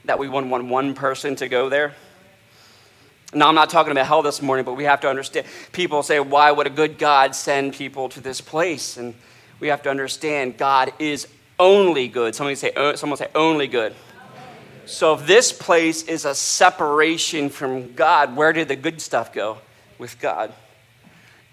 that 0.05 0.19
we 0.19 0.29
wouldn't 0.29 0.51
want 0.51 0.65
one 0.65 0.93
person 0.93 1.35
to 1.35 1.47
go 1.47 1.67
there. 1.67 1.95
Now, 3.33 3.49
I'm 3.49 3.55
not 3.55 3.69
talking 3.69 3.91
about 3.91 4.05
hell 4.05 4.21
this 4.21 4.41
morning, 4.41 4.63
but 4.63 4.75
we 4.75 4.85
have 4.85 5.01
to 5.01 5.09
understand. 5.09 5.47
People 5.71 6.03
say, 6.03 6.19
why 6.19 6.51
would 6.51 6.67
a 6.67 6.69
good 6.69 6.97
God 6.97 7.35
send 7.35 7.73
people 7.73 8.07
to 8.09 8.21
this 8.21 8.39
place? 8.39 8.97
And 8.97 9.13
we 9.59 9.67
have 9.67 9.81
to 9.81 9.89
understand 9.89 10.57
God 10.57 10.93
is 10.99 11.27
only 11.59 12.07
good. 12.07 12.35
Somebody 12.35 12.55
say, 12.55 12.71
oh, 12.77 12.95
someone 12.95 13.17
say, 13.17 13.27
only 13.35 13.67
good. 13.67 13.93
So 14.85 15.15
if 15.15 15.25
this 15.25 15.51
place 15.51 16.03
is 16.03 16.25
a 16.25 16.35
separation 16.35 17.49
from 17.49 17.93
God, 17.93 18.35
where 18.35 18.53
did 18.53 18.67
the 18.67 18.75
good 18.75 19.01
stuff 19.01 19.33
go 19.33 19.57
with 19.97 20.19
God? 20.19 20.53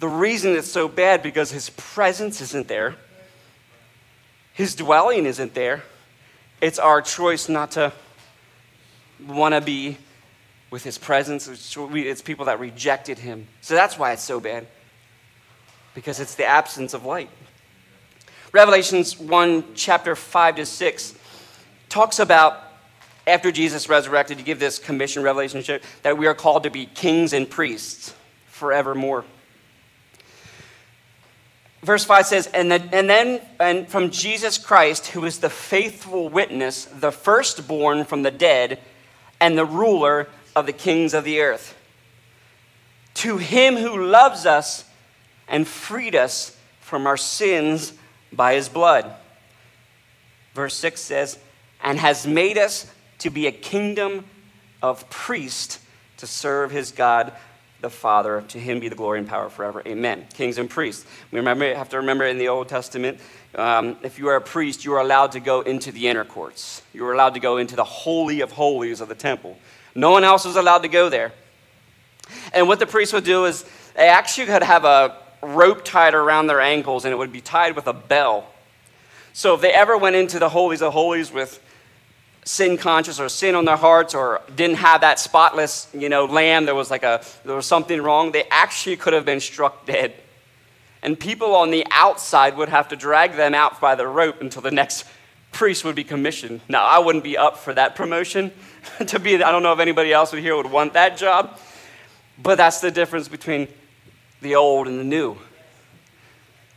The 0.01 0.09
reason 0.09 0.55
it's 0.55 0.71
so 0.71 0.89
bad 0.89 1.23
because 1.23 1.51
his 1.51 1.71
presence 1.71 2.41
isn't 2.41 2.69
there. 2.69 2.97
His 4.53 4.75
dwelling 4.75 5.27
isn't 5.27 5.55
there. 5.55 5.83
It's 6.61 6.79
our 6.79 7.01
choice 7.01 7.49
not 7.49 7.73
to 7.73 7.93
want 9.27 9.55
to 9.55 9.61
be 9.61 9.97
with 10.71 10.85
his 10.85 10.99
presence. 10.99 11.49
It's 11.49 12.23
people 12.23 12.47
that 12.47 12.59
rejected 12.61 13.19
him. 13.19 13.47
So 13.61 13.75
that's 13.75 13.99
why 13.99 14.13
it's 14.13 14.23
so 14.23 14.41
bad. 14.41 14.67
Because 15.95 16.21
it's 16.21 16.35
the 16.35 16.47
absence 16.47 16.95
of 16.95 17.05
light. 17.05 17.31
Revelations 18.53 19.19
1, 19.19 19.75
chapter 19.75 20.15
5 20.15 20.57
to 20.57 20.67
6, 20.67 21.15
talks 21.89 22.19
about 22.19 22.63
after 23.27 23.53
Jesus 23.53 23.89
resurrected, 23.89 24.39
to 24.39 24.45
give 24.45 24.59
this 24.59 24.79
commission 24.79 25.23
relationship 25.23 25.83
that 26.03 26.19
we 26.19 26.27
are 26.27 26.35
called 26.35 26.65
to 26.65 26.71
be 26.71 26.87
kings 26.87 27.33
and 27.33 27.49
priests 27.49 28.15
forevermore. 28.47 29.25
Verse 31.83 32.05
5 32.05 32.27
says, 32.27 32.47
and, 32.49 32.71
the, 32.71 32.81
and 32.93 33.11
then 33.11 33.41
and 33.59 33.89
from 33.89 34.11
Jesus 34.11 34.57
Christ, 34.57 35.09
who 35.09 35.25
is 35.25 35.41
the 35.41 35.51
faithful 35.51 36.29
witness, 36.29 36.85
the 36.85 37.11
firstborn 37.11 38.05
from 38.05 38.23
the 38.23 38.31
dead, 38.31 38.79
and 39.41 39.59
the 39.59 39.65
ruler 39.65 40.29
of 40.55 40.67
the 40.67 40.73
kings 40.73 41.13
of 41.13 41.25
the 41.25 41.41
earth. 41.41 41.77
To 43.15 43.37
him 43.39 43.77
who 43.77 44.07
loves 44.07 44.47
us 44.47 44.85
and 45.49 45.67
freed 45.67 46.15
us 46.15 46.57
from 46.81 47.07
our 47.07 47.17
sins 47.17 47.93
by 48.33 48.55
his 48.55 48.69
blood. 48.69 49.13
Verse 50.55 50.75
6 50.75 51.01
says, 51.01 51.39
and 51.83 51.99
has 51.99 52.27
made 52.27 52.59
us 52.59 52.92
to 53.23 53.31
be 53.31 53.47
a 53.47 53.53
kingdom 53.53 54.25
of 54.83 55.09
priests 55.09 55.81
to 56.19 56.27
serve 56.27 56.71
his 56.71 56.91
God 56.91 57.33
the 57.81 57.91
Father. 57.91 58.43
To 58.49 58.59
him 58.59 58.81
be 58.81 58.89
the 58.89 58.95
glory 58.95 59.19
and 59.19 59.29
power 59.29 59.49
forever. 59.49 59.83
Amen. 59.87 60.27
Kings 60.35 60.59
and 60.59 60.71
priests. 60.71 61.05
We 61.31 61.39
remember, 61.39 61.75
have 61.75 61.89
to 61.91 61.99
remember 61.99 62.25
in 62.27 62.39
the 62.39 62.49
Old 62.49 62.69
Testament, 62.69 63.19
um, 63.55 63.97
if 64.03 64.19
you 64.19 64.29
are 64.29 64.37
a 64.37 64.41
priest, 64.41 64.85
you 64.85 64.95
are 64.95 65.01
allowed 65.01 65.33
to 65.33 65.41
go 65.41 65.61
into 65.61 65.93
the 65.93 66.09
inner 66.09 66.25
courts. 66.25 66.83
You 66.93 67.07
are 67.07 67.13
allowed 67.13 67.35
to 67.35 67.41
go 67.41 67.59
into 67.59 67.77
the 67.77 67.85
holy 67.85 68.41
of 68.41 68.53
holies 68.53 69.01
of 69.01 69.09
the 69.09 69.15
temple. 69.15 69.59
No 69.95 70.11
one 70.11 70.25
else 70.25 70.45
was 70.45 70.57
allowed 70.57 70.83
to 70.83 70.89
go 70.89 71.09
there. 71.09 71.33
And 72.53 72.67
what 72.67 72.79
the 72.79 72.87
priests 72.87 73.13
would 73.13 73.25
do 73.25 73.45
is 73.45 73.65
they 73.95 74.09
actually 74.09 74.47
could 74.47 74.63
have 74.63 74.85
a 74.85 75.17
rope 75.43 75.85
tied 75.85 76.15
around 76.15 76.47
their 76.47 76.61
ankles, 76.61 77.05
and 77.05 77.13
it 77.13 77.17
would 77.17 77.33
be 77.33 77.41
tied 77.41 77.77
with 77.77 77.87
a 77.87 77.93
bell. 77.93 78.49
So 79.33 79.55
if 79.55 79.61
they 79.61 79.73
ever 79.73 79.97
went 79.97 80.17
into 80.17 80.39
the 80.39 80.49
holies 80.49 80.83
of 80.83 80.93
holies 80.93 81.33
with 81.33 81.62
sin 82.45 82.77
conscious 82.77 83.21
or 83.21 83.29
sin 83.29 83.55
on 83.55 83.65
their 83.65 83.77
hearts 83.77 84.15
or 84.15 84.41
didn't 84.57 84.77
have 84.77 85.03
that 85.03 85.19
spotless 85.19 85.87
you 85.95 86.09
know 86.09 86.25
lamb 86.25 86.65
there 86.67 86.75
was 86.75 86.91
like 86.91 87.05
a 87.05 87.23
there 87.45 87.55
was 87.55 87.67
something 87.67 88.03
wrong 88.03 88.33
they 88.33 88.45
actually 88.51 88.97
could 88.97 89.13
have 89.13 89.25
been 89.25 89.41
struck 89.41 89.87
dead. 89.87 90.15
And 91.05 91.19
people 91.19 91.57
on 91.57 91.73
the 91.73 91.85
outside 91.91 92.57
would 92.57 92.69
have 92.69 92.89
to 92.89 92.97
drag 92.97 93.35
them 93.35 93.55
out 93.55 93.81
by 93.81 93.97
the 93.97 94.07
rope 94.07 94.41
until 94.41 94.63
the 94.63 94.71
next 94.71 95.05
priest 95.51 95.85
would 95.85 95.97
be 95.97 96.05
commissioned. 96.05 96.61
Now 96.69 96.85
i 96.85 96.99
wouldn't 96.99 97.25
be 97.25 97.37
up 97.37 97.59
for 97.59 97.75
that 97.75 97.95
promotion. 97.95 98.53
To 99.07 99.21
be 99.21 99.37
i 99.37 99.53
don't 99.53 99.63
know 99.63 99.73
if 99.73 99.79
anybody 99.79 100.13
else 100.13 100.33
here 100.33 100.57
would 100.57 100.71
want 100.71 100.95
that 100.95 101.17
job. 101.17 101.59
But 102.43 102.57
that's 102.57 102.81
the 102.81 102.91
difference 102.91 103.29
between 103.29 103.69
the 104.41 104.57
old 104.57 104.89
and 104.89 104.99
the 104.99 105.05
new 105.05 105.39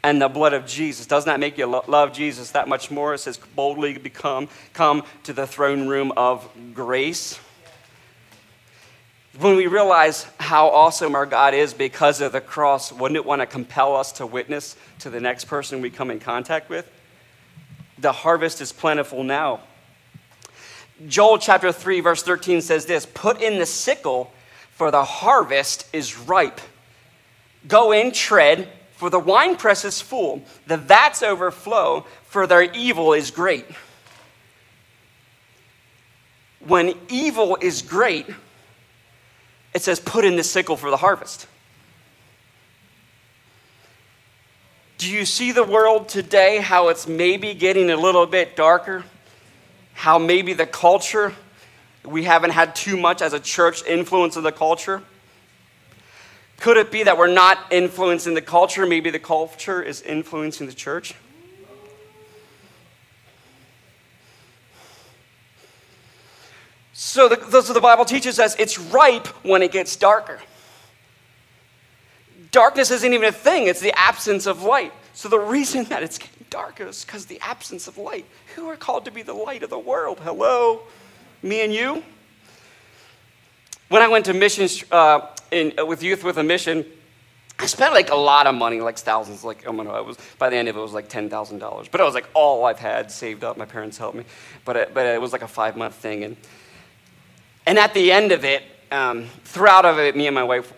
and 0.06 0.22
the 0.22 0.30
blood 0.30 0.54
of 0.54 0.68
Jesus. 0.68 1.08
Doesn't 1.08 1.28
that 1.28 1.40
make 1.40 1.58
you 1.58 1.66
lo- 1.66 1.84
love 1.88 2.14
Jesus 2.14 2.52
that 2.52 2.68
much 2.68 2.92
more? 2.92 3.16
It 3.16 3.18
says, 3.18 3.38
boldly 3.38 3.98
become, 3.98 4.48
come 4.72 5.04
to 5.24 5.34
the 5.34 5.48
throne 5.48 5.88
room 5.88 6.14
of 6.16 6.48
grace. 6.76 7.40
When 9.40 9.56
we 9.56 9.66
realize 9.66 10.28
how 10.40 10.68
awesome 10.68 11.16
our 11.16 11.26
God 11.26 11.56
is 11.56 11.74
because 11.74 12.22
of 12.22 12.34
the 12.34 12.40
cross, 12.40 12.92
wouldn't 12.92 13.16
it 13.16 13.26
want 13.26 13.42
to 13.42 13.48
compel 13.48 13.96
us 13.96 14.12
to 14.14 14.28
witness 14.28 14.76
to 15.00 15.10
the 15.10 15.20
next 15.20 15.46
person 15.46 15.82
we 15.82 15.90
come 15.90 16.12
in 16.12 16.20
contact 16.20 16.70
with? 16.70 16.88
The 17.98 18.12
harvest 18.12 18.62
is 18.62 18.72
plentiful 18.72 19.24
now. 19.24 19.62
Joel 21.08 21.40
chapter 21.40 21.72
3, 21.72 22.02
verse 22.02 22.22
13 22.22 22.62
says 22.62 22.86
this 22.86 23.08
Put 23.08 23.42
in 23.42 23.58
the 23.58 23.66
sickle, 23.66 24.32
for 24.70 24.92
the 24.92 25.04
harvest 25.04 25.88
is 25.94 26.16
ripe. 26.16 26.62
Go 27.68 27.92
in, 27.92 28.12
tread, 28.12 28.70
for 28.96 29.10
the 29.10 29.20
winepress 29.20 29.84
is 29.84 30.02
full, 30.02 30.44
the 30.68 30.78
vats 30.78 31.22
overflow, 31.22 32.06
for 32.26 32.48
their 32.48 32.64
evil 32.64 33.14
is 33.14 33.32
great. 33.32 33.66
When 36.66 36.96
evil 37.10 37.58
is 37.62 37.82
great, 37.82 38.26
it 39.74 39.82
says, 39.82 40.00
put 40.00 40.24
in 40.24 40.38
the 40.38 40.44
sickle 40.44 40.78
for 40.78 40.90
the 40.90 40.98
harvest. 40.98 41.48
Do 44.98 45.12
you 45.12 45.26
see 45.26 45.52
the 45.52 45.64
world 45.64 46.08
today, 46.08 46.58
how 46.58 46.88
it's 46.88 47.06
maybe 47.08 47.54
getting 47.54 47.92
a 47.92 47.98
little 47.98 48.26
bit 48.26 48.56
darker? 48.56 49.04
How 49.94 50.18
maybe 50.18 50.54
the 50.54 50.66
culture, 50.66 51.34
we 52.06 52.24
haven't 52.24 52.52
had 52.52 52.76
too 52.76 52.96
much 52.96 53.22
as 53.22 53.34
a 53.34 53.40
church 53.40 53.84
influence 53.86 54.38
of 54.38 54.44
the 54.44 54.54
culture? 54.54 55.04
Could 56.60 56.78
it 56.78 56.92
be 56.92 57.04
that 57.04 57.18
we're 57.18 57.28
not 57.28 57.60
influencing 57.72 58.34
the 58.34 58.42
culture? 58.42 58.86
Maybe 58.86 59.10
the 59.10 59.20
culture 59.20 59.82
is 59.82 60.02
influencing 60.02 60.68
the 60.68 60.74
church? 60.74 61.14
So 66.94 67.28
the, 67.28 67.62
so 67.62 67.74
the 67.74 67.82
Bible 67.82 68.06
teaches 68.06 68.40
us 68.40 68.56
it's 68.58 68.80
ripe 68.80 69.28
when 69.44 69.62
it 69.62 69.72
gets 69.72 69.96
darker. 69.96 70.40
Darkness 72.52 72.90
isn't 72.90 73.14
even 73.14 73.28
a 73.28 73.34
thing, 73.34 73.68
it's 73.68 73.82
the 73.82 73.98
absence 73.98 74.46
of 74.46 74.64
light. 74.64 74.94
So 75.14 75.28
the 75.28 75.40
reason 75.40 75.84
that 75.86 76.04
it's 76.04 76.18
getting 76.18 76.46
darker 76.50 76.88
is 76.88 77.04
because 77.04 77.26
the 77.26 77.40
absence 77.42 77.88
of 77.88 77.98
light. 77.98 78.26
Who 78.56 78.68
are 78.70 78.78
called 78.78 79.06
to 79.06 79.12
be 79.12 79.24
the 79.24 79.34
light 79.34 79.62
of 79.62 79.70
the 79.70 79.80
world? 79.80 80.20
Hello? 80.22 80.82
Me 81.44 81.62
and 81.62 81.74
you? 81.74 82.02
When 83.88 84.02
I 84.02 84.08
went 84.08 84.26
to 84.26 84.34
missions 84.34 84.84
uh, 84.92 85.28
in, 85.52 85.74
uh, 85.78 85.86
with 85.86 86.02
Youth 86.02 86.24
with 86.24 86.38
a 86.38 86.44
Mission, 86.44 86.86
I 87.60 87.68
spent 87.68 87.94
like 87.94 88.10
a 88.10 88.16
lot 88.16 88.48
of 88.48 88.56
money, 88.56 88.82
like 88.82 88.98
thousands. 88.98 89.44
Like, 89.44 89.66
oh 89.68 89.72
my 89.72 89.84
God, 89.84 90.00
it 90.00 90.06
was, 90.06 90.18
by 90.40 90.50
the 90.50 90.58
end 90.58 90.68
of 90.68 90.76
it, 90.76 90.80
was 90.80 90.94
like 90.94 91.08
$10,000. 91.08 91.92
But 91.92 92.02
it 92.02 92.04
was 92.04 92.16
like 92.16 92.28
all 92.34 92.66
I've 92.66 92.80
had 92.80 93.12
saved 93.12 93.44
up. 93.44 93.58
My 93.58 93.66
parents 93.66 93.98
helped 93.98 94.18
me. 94.18 94.26
But 94.66 94.76
it, 94.76 94.94
but 94.94 95.06
it 95.06 95.22
was 95.22 95.32
like 95.32 95.44
a 95.44 95.48
five 95.48 95.78
month 95.78 95.96
thing. 95.96 96.24
And, 96.24 96.38
and 97.66 97.78
at 97.78 97.94
the 97.94 98.12
end 98.12 98.32
of 98.32 98.44
it, 98.44 98.64
um, 98.92 99.28
throughout 99.44 99.86
of 99.86 100.00
it, 100.00 100.16
me 100.16 100.28
and 100.28 100.36
my 100.36 100.44
wife, 100.44 100.74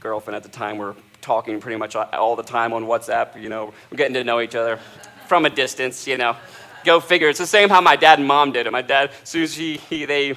girlfriend 0.00 0.36
at 0.36 0.44
the 0.44 0.48
time, 0.48 0.78
were 0.78 0.94
talking 1.20 1.60
pretty 1.60 1.76
much 1.76 1.96
all 1.96 2.36
the 2.36 2.42
time 2.42 2.72
on 2.72 2.84
WhatsApp. 2.84 3.40
You 3.40 3.48
know, 3.48 3.74
we're 3.90 3.96
getting 3.96 4.14
to 4.14 4.24
know 4.24 4.40
each 4.40 4.54
other 4.54 4.78
from 5.26 5.44
a 5.44 5.50
distance. 5.50 6.06
You 6.06 6.18
know, 6.18 6.36
go 6.84 7.00
figure. 7.00 7.28
It's 7.28 7.38
the 7.38 7.46
same 7.46 7.68
how 7.68 7.80
my 7.80 7.96
dad 7.96 8.18
and 8.20 8.28
mom 8.28 8.52
did 8.52 8.66
it. 8.66 8.70
My 8.70 8.82
dad, 8.82 9.10
as 9.22 9.28
soon 9.28 9.42
as 9.42 9.54
he, 9.54 9.76
he 9.76 10.04
they 10.04 10.36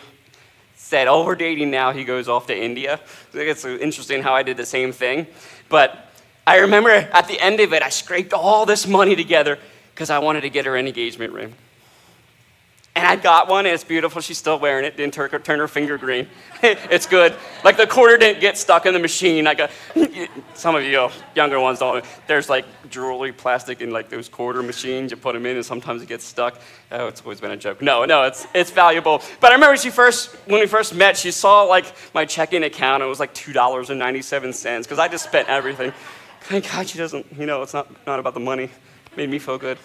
said, 0.88 1.10
"Oh, 1.10 1.26
we're 1.26 1.36
dating 1.36 1.70
now," 1.70 1.92
he 1.92 2.06
goes 2.06 2.30
off 2.30 2.48
to 2.48 2.58
India. 2.58 3.02
It's 3.34 3.66
interesting 3.66 4.24
how 4.24 4.34
I 4.34 4.42
did 4.42 4.56
the 4.56 4.66
same 4.66 4.94
thing. 4.94 5.28
But 5.68 6.10
I 6.46 6.60
remember 6.60 6.92
at 6.92 7.28
the 7.28 7.38
end 7.42 7.60
of 7.60 7.74
it, 7.74 7.84
I 7.84 7.90
scraped 7.90 8.32
all 8.32 8.66
this 8.66 8.88
money 8.88 9.16
together 9.16 9.60
because 9.94 10.10
I 10.10 10.20
wanted 10.20 10.42
to 10.42 10.50
get 10.50 10.66
her 10.66 10.78
an 10.78 10.88
engagement 10.88 11.34
ring. 11.34 11.54
And 12.98 13.06
I 13.06 13.16
got 13.16 13.48
one, 13.48 13.68
and 13.68 13.76
it's 13.76 13.84
beautiful. 13.84 14.22
She's 14.22 14.40
still 14.40 14.58
wearing 14.58 14.84
it. 14.84 14.98
Didn't 14.98 15.14
turn 15.14 15.30
her, 15.30 15.38
turn 15.38 15.60
her 15.60 15.68
finger 15.68 16.00
green. 16.00 16.28
it's 16.64 17.06
good. 17.06 17.36
Like 17.64 17.78
the 17.78 17.86
quarter 17.86 18.18
didn't 18.18 18.42
get 18.42 18.58
stuck 18.58 18.88
in 18.88 18.94
the 18.96 19.00
machine. 19.00 19.46
Like 19.46 19.60
uh, 19.60 19.68
a, 19.96 20.28
some 20.56 20.74
of 20.74 20.84
you 20.84 21.08
younger 21.36 21.60
ones 21.60 21.78
don't. 21.78 22.04
There's 22.26 22.50
like 22.50 22.66
jewelry, 22.90 23.32
plastic, 23.32 23.82
in 23.82 23.92
like 23.92 24.10
those 24.10 24.28
quarter 24.28 24.64
machines. 24.64 25.12
You 25.12 25.18
put 25.18 25.34
them 25.34 25.46
in, 25.46 25.58
and 25.58 25.64
sometimes 25.64 26.02
it 26.02 26.08
gets 26.08 26.26
stuck. 26.26 26.60
Oh, 26.92 27.06
it's 27.06 27.22
always 27.22 27.40
been 27.40 27.52
a 27.52 27.58
joke. 27.58 27.84
No, 27.84 28.04
no, 28.06 28.24
it's 28.24 28.48
it's 28.56 28.72
valuable. 28.72 29.22
But 29.42 29.52
I 29.52 29.54
remember 29.54 29.78
she 29.78 29.92
first, 29.92 30.34
when 30.48 30.60
we 30.60 30.66
first 30.66 30.96
met, 30.96 31.18
she 31.18 31.30
saw 31.30 31.66
like 31.66 31.94
my 32.16 32.26
checking 32.26 32.64
account. 32.64 33.04
It 33.04 33.06
was 33.06 33.20
like 33.20 33.32
two 33.36 33.54
dollars 33.54 33.92
and 33.92 34.00
ninety-seven 34.00 34.54
cents 34.54 34.88
because 34.88 34.98
I 34.98 35.08
just 35.08 35.24
spent 35.24 35.50
everything. 35.50 35.94
Thank 36.42 36.72
God 36.72 36.90
she 36.90 36.98
doesn't. 36.98 37.28
You 37.38 37.46
know, 37.46 37.62
it's 37.62 37.76
not 37.76 38.08
not 38.08 38.18
about 38.18 38.34
the 38.34 38.40
money. 38.40 38.72
Made 39.16 39.30
me 39.30 39.38
feel 39.38 39.60
good. 39.60 39.78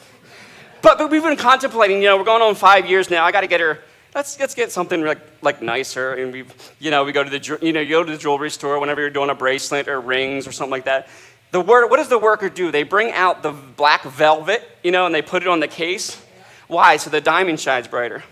But, 0.82 0.98
but 0.98 1.10
we've 1.10 1.22
been 1.22 1.36
contemplating, 1.36 2.02
you 2.02 2.08
know, 2.08 2.16
we're 2.18 2.24
going 2.24 2.42
on 2.42 2.56
five 2.56 2.86
years 2.86 3.08
now. 3.08 3.24
I 3.24 3.30
got 3.30 3.42
to 3.42 3.46
get 3.46 3.60
her, 3.60 3.78
let's, 4.16 4.38
let's 4.40 4.54
get 4.54 4.72
something 4.72 5.04
like, 5.04 5.20
like 5.40 5.62
nicer. 5.62 6.14
And 6.14 6.32
we, 6.32 6.44
you 6.80 6.90
know, 6.90 7.04
we 7.04 7.12
go 7.12 7.22
to 7.22 7.30
the, 7.30 7.58
you 7.62 7.72
know, 7.72 7.80
you 7.80 7.90
go 7.90 8.02
to 8.02 8.10
the 8.10 8.18
jewelry 8.18 8.50
store 8.50 8.80
whenever 8.80 9.00
you're 9.00 9.10
doing 9.10 9.30
a 9.30 9.34
bracelet 9.34 9.86
or 9.86 10.00
rings 10.00 10.46
or 10.46 10.52
something 10.52 10.72
like 10.72 10.84
that. 10.86 11.08
The 11.52 11.60
word, 11.60 11.88
what 11.88 11.98
does 11.98 12.08
the 12.08 12.18
worker 12.18 12.48
do? 12.48 12.72
They 12.72 12.82
bring 12.82 13.12
out 13.12 13.44
the 13.44 13.52
black 13.52 14.02
velvet, 14.02 14.68
you 14.82 14.90
know, 14.90 15.06
and 15.06 15.14
they 15.14 15.22
put 15.22 15.42
it 15.42 15.48
on 15.48 15.60
the 15.60 15.68
case. 15.68 16.20
Why? 16.66 16.96
So 16.96 17.10
the 17.10 17.20
diamond 17.20 17.60
shines 17.60 17.86
brighter. 17.86 18.24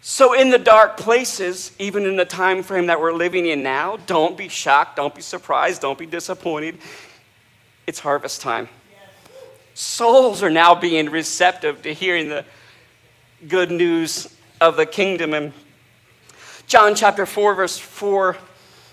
So, 0.00 0.32
in 0.32 0.48
the 0.48 0.58
dark 0.58 0.96
places, 0.96 1.72
even 1.78 2.06
in 2.06 2.16
the 2.16 2.24
time 2.24 2.62
frame 2.62 2.86
that 2.86 2.98
we're 2.98 3.12
living 3.12 3.44
in 3.44 3.62
now, 3.62 3.98
don't 4.06 4.38
be 4.38 4.48
shocked, 4.48 4.96
don't 4.96 5.14
be 5.14 5.20
surprised, 5.20 5.82
don't 5.82 5.98
be 5.98 6.06
disappointed 6.06 6.78
it's 7.88 8.00
harvest 8.00 8.42
time. 8.42 8.68
Souls 9.72 10.42
are 10.42 10.50
now 10.50 10.74
being 10.74 11.08
receptive 11.08 11.80
to 11.80 11.94
hearing 11.94 12.28
the 12.28 12.44
good 13.48 13.70
news 13.70 14.36
of 14.60 14.76
the 14.76 14.84
kingdom. 14.84 15.32
And 15.32 15.54
John 16.66 16.94
chapter 16.94 17.24
4, 17.24 17.54
verse 17.54 17.78
4 17.78 18.36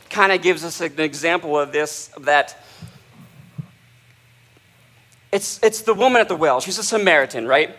kind 0.09 0.31
of 0.31 0.41
gives 0.41 0.63
us 0.63 0.79
an 0.79 0.97
example 1.01 1.59
of 1.59 1.73
this 1.73 2.07
that 2.21 2.57
it's, 5.29 5.61
it's 5.61 5.81
the 5.81 5.93
woman 5.93 6.21
at 6.21 6.29
the 6.29 6.35
well. 6.37 6.61
She's 6.61 6.77
a 6.77 6.83
Samaritan, 6.83 7.49
right? 7.49 7.75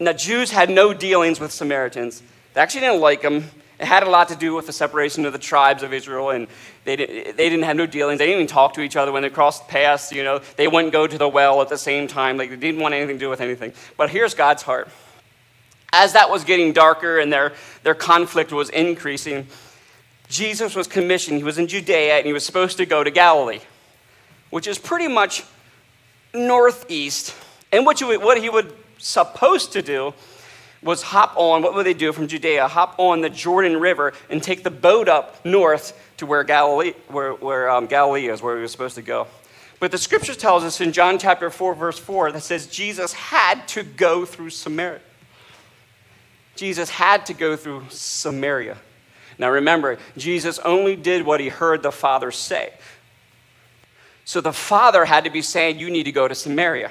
Now, 0.00 0.14
Jews 0.14 0.50
had 0.50 0.68
no 0.68 0.92
dealings 0.92 1.38
with 1.38 1.52
Samaritans. 1.52 2.24
They 2.54 2.60
actually 2.60 2.80
didn't 2.80 3.00
like 3.00 3.22
them. 3.22 3.50
It 3.78 3.84
had 3.84 4.02
a 4.02 4.10
lot 4.10 4.28
to 4.28 4.36
do 4.36 4.54
with 4.54 4.66
the 4.66 4.72
separation 4.72 5.26
of 5.26 5.34
the 5.34 5.38
tribes 5.38 5.82
of 5.82 5.92
Israel, 5.92 6.30
and 6.30 6.48
they, 6.84 6.96
did, 6.96 7.36
they 7.36 7.50
didn't 7.50 7.64
have 7.64 7.76
no 7.76 7.84
dealings. 7.84 8.18
They 8.18 8.26
didn't 8.26 8.40
even 8.40 8.46
talk 8.46 8.72
to 8.74 8.80
each 8.80 8.96
other 8.96 9.12
when 9.12 9.22
they 9.22 9.28
crossed 9.28 9.68
paths. 9.68 10.12
You 10.12 10.24
know, 10.24 10.40
they 10.56 10.66
wouldn't 10.66 10.92
go 10.92 11.06
to 11.06 11.18
the 11.18 11.28
well 11.28 11.60
at 11.60 11.68
the 11.68 11.76
same 11.76 12.08
time. 12.08 12.38
Like 12.38 12.48
they 12.48 12.56
didn't 12.56 12.80
want 12.80 12.94
anything 12.94 13.16
to 13.16 13.24
do 13.24 13.28
with 13.28 13.42
anything. 13.42 13.74
But 13.98 14.08
here's 14.08 14.32
God's 14.32 14.62
heart. 14.62 14.88
As 15.92 16.14
that 16.14 16.30
was 16.30 16.44
getting 16.44 16.72
darker 16.72 17.18
and 17.18 17.32
their, 17.32 17.52
their 17.82 17.94
conflict 17.94 18.50
was 18.50 18.70
increasing, 18.70 19.46
Jesus 20.28 20.74
was 20.74 20.86
commissioned. 20.86 21.38
He 21.38 21.44
was 21.44 21.58
in 21.58 21.68
Judea 21.68 22.16
and 22.16 22.26
he 22.26 22.32
was 22.32 22.44
supposed 22.44 22.78
to 22.78 22.86
go 22.86 23.04
to 23.04 23.10
Galilee, 23.10 23.60
which 24.50 24.66
is 24.66 24.78
pretty 24.78 25.08
much 25.08 25.44
northeast. 26.34 27.34
And 27.72 27.84
what, 27.84 28.00
you, 28.00 28.18
what 28.20 28.40
he 28.40 28.48
was 28.48 28.64
supposed 28.98 29.72
to 29.72 29.82
do 29.82 30.14
was 30.86 31.02
hop 31.02 31.34
on, 31.36 31.62
what 31.62 31.74
would 31.74 31.84
they 31.84 31.94
do 31.94 32.12
from 32.12 32.28
Judea? 32.28 32.68
Hop 32.68 32.94
on 32.98 33.20
the 33.20 33.28
Jordan 33.28 33.78
River 33.78 34.14
and 34.30 34.42
take 34.42 34.62
the 34.62 34.70
boat 34.70 35.08
up 35.08 35.44
north 35.44 35.98
to 36.16 36.26
where 36.26 36.44
Galilee, 36.44 36.94
where, 37.08 37.32
where 37.32 37.68
um, 37.68 37.86
Galilee 37.86 38.28
is, 38.28 38.40
where 38.40 38.56
he 38.56 38.62
was 38.62 38.72
supposed 38.72 38.94
to 38.94 39.02
go. 39.02 39.26
But 39.78 39.90
the 39.90 39.98
scripture 39.98 40.34
tells 40.34 40.64
us 40.64 40.80
in 40.80 40.92
John 40.92 41.18
chapter 41.18 41.50
4, 41.50 41.74
verse 41.74 41.98
4, 41.98 42.32
that 42.32 42.42
says 42.42 42.66
Jesus 42.66 43.12
had 43.12 43.68
to 43.68 43.82
go 43.82 44.24
through 44.24 44.50
Samaria. 44.50 45.00
Jesus 46.54 46.88
had 46.88 47.26
to 47.26 47.34
go 47.34 47.56
through 47.56 47.84
Samaria. 47.90 48.78
Now 49.38 49.50
remember, 49.50 49.98
Jesus 50.16 50.58
only 50.60 50.96
did 50.96 51.26
what 51.26 51.40
he 51.40 51.50
heard 51.50 51.82
the 51.82 51.92
Father 51.92 52.30
say. 52.30 52.72
So 54.24 54.40
the 54.40 54.52
Father 54.52 55.04
had 55.04 55.24
to 55.24 55.30
be 55.30 55.42
saying, 55.42 55.78
You 55.78 55.90
need 55.90 56.04
to 56.04 56.12
go 56.12 56.26
to 56.26 56.34
Samaria. 56.34 56.90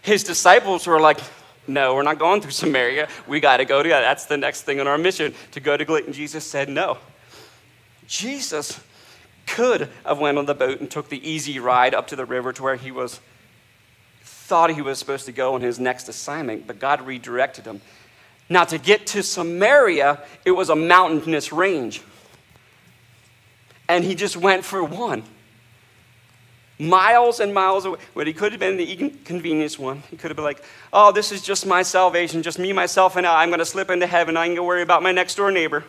His 0.00 0.24
disciples 0.24 0.86
were 0.86 1.00
like, 1.00 1.20
no, 1.66 1.94
we're 1.94 2.02
not 2.02 2.18
going 2.18 2.40
through 2.40 2.50
Samaria. 2.52 3.08
We 3.26 3.40
got 3.40 3.58
to 3.58 3.64
go 3.64 3.82
to 3.82 3.88
That's 3.88 4.26
the 4.26 4.36
next 4.36 4.62
thing 4.62 4.80
on 4.80 4.86
our 4.86 4.98
mission 4.98 5.34
to 5.52 5.60
go 5.60 5.76
to 5.76 5.84
Galilee. 5.84 6.04
And 6.06 6.14
Jesus 6.14 6.44
said 6.44 6.68
no. 6.68 6.98
Jesus 8.06 8.80
could 9.46 9.88
have 10.04 10.18
went 10.18 10.38
on 10.38 10.46
the 10.46 10.54
boat 10.54 10.80
and 10.80 10.90
took 10.90 11.08
the 11.08 11.28
easy 11.28 11.58
ride 11.58 11.94
up 11.94 12.08
to 12.08 12.16
the 12.16 12.24
river 12.24 12.52
to 12.52 12.62
where 12.62 12.76
he 12.76 12.90
was 12.90 13.20
thought 14.22 14.72
he 14.72 14.82
was 14.82 14.96
supposed 14.98 15.26
to 15.26 15.32
go 15.32 15.54
on 15.54 15.60
his 15.60 15.80
next 15.80 16.08
assignment, 16.08 16.68
but 16.68 16.78
God 16.78 17.04
redirected 17.04 17.64
him. 17.64 17.80
Now, 18.48 18.62
to 18.64 18.78
get 18.78 19.06
to 19.08 19.24
Samaria, 19.24 20.20
it 20.44 20.52
was 20.52 20.68
a 20.68 20.76
mountainous 20.76 21.52
range. 21.52 22.00
And 23.88 24.04
he 24.04 24.14
just 24.14 24.36
went 24.36 24.64
for 24.64 24.84
one 24.84 25.24
miles 26.78 27.40
and 27.40 27.54
miles 27.54 27.84
away. 27.84 27.98
But 28.14 28.26
he 28.26 28.32
could 28.32 28.52
have 28.52 28.60
been 28.60 28.76
the 28.76 28.92
inconvenience 28.92 29.78
one. 29.78 30.02
He 30.10 30.16
could 30.16 30.30
have 30.30 30.36
been 30.36 30.44
like, 30.44 30.62
oh, 30.92 31.12
this 31.12 31.32
is 31.32 31.42
just 31.42 31.66
my 31.66 31.82
salvation, 31.82 32.42
just 32.42 32.58
me, 32.58 32.72
myself, 32.72 33.16
and 33.16 33.26
I. 33.26 33.42
I'm 33.42 33.48
going 33.48 33.58
to 33.58 33.66
slip 33.66 33.90
into 33.90 34.06
heaven. 34.06 34.36
I 34.36 34.46
can 34.46 34.56
go 34.56 34.64
worry 34.64 34.82
about 34.82 35.02
my 35.02 35.12
next 35.12 35.36
door 35.36 35.50
neighbor. 35.50 35.84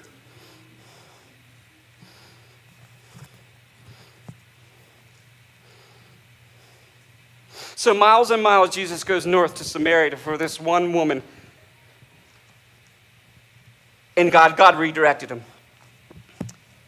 So, 7.75 7.93
miles 7.93 8.31
and 8.31 8.41
miles, 8.41 8.71
Jesus 8.71 9.03
goes 9.03 9.27
north 9.27 9.53
to 9.55 9.63
Samaria 9.63 10.17
for 10.17 10.35
this 10.35 10.59
one 10.59 10.93
woman. 10.93 11.21
And 14.15 14.31
God, 14.31 14.57
God 14.57 14.77
redirected 14.77 15.29
him. 15.29 15.43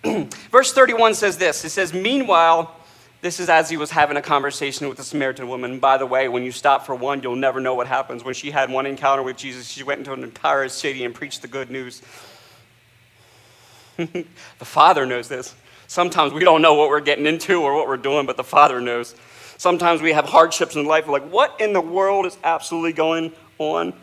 Verse 0.50 0.74
31 0.74 1.14
says 1.14 1.38
this 1.38 1.64
It 1.64 1.70
says, 1.70 1.94
Meanwhile, 1.94 2.76
this 3.22 3.40
is 3.40 3.50
as 3.50 3.70
he 3.70 3.76
was 3.76 3.92
having 3.92 4.16
a 4.16 4.22
conversation 4.22 4.88
with 4.88 4.98
the 4.98 5.04
Samaritan 5.04 5.50
woman. 5.50 5.80
By 5.80 5.98
the 5.98 6.06
way, 6.06 6.30
when 6.30 6.44
you 6.44 6.52
stop 6.52 6.86
for 6.86 6.96
one, 6.96 7.22
you'll 7.22 7.36
never 7.36 7.60
know 7.60 7.76
what 7.76 7.88
happens. 7.88 8.24
When 8.24 8.34
she 8.34 8.52
had 8.52 8.72
one 8.72 8.86
encounter 8.86 9.24
with 9.24 9.36
Jesus, 9.36 9.68
she 9.68 9.84
went 9.84 10.00
into 10.00 10.14
an 10.14 10.24
entire 10.24 10.70
city 10.70 11.04
and 11.04 11.14
preached 11.14 11.42
the 11.42 11.48
good 11.50 11.70
news. 11.70 12.02
the 13.98 14.26
Father 14.60 15.06
knows 15.06 15.28
this. 15.28 15.54
Sometimes 15.88 16.32
we 16.32 16.44
don't 16.44 16.62
know 16.62 16.76
what 16.76 16.90
we're 16.90 17.02
getting 17.02 17.26
into 17.26 17.62
or 17.62 17.76
what 17.76 17.88
we're 17.88 17.98
doing, 17.98 18.26
but 18.26 18.38
the 18.38 18.44
Father 18.44 18.80
knows. 18.80 19.16
Sometimes 19.58 20.02
we 20.02 20.14
have 20.14 20.26
hardships 20.26 20.76
in 20.76 20.86
life. 20.86 21.08
Like, 21.08 21.30
what 21.30 21.60
in 21.60 21.74
the 21.74 21.82
world 21.82 22.26
is 22.26 22.38
absolutely 22.44 22.94
going 22.94 23.34
on? 23.58 23.94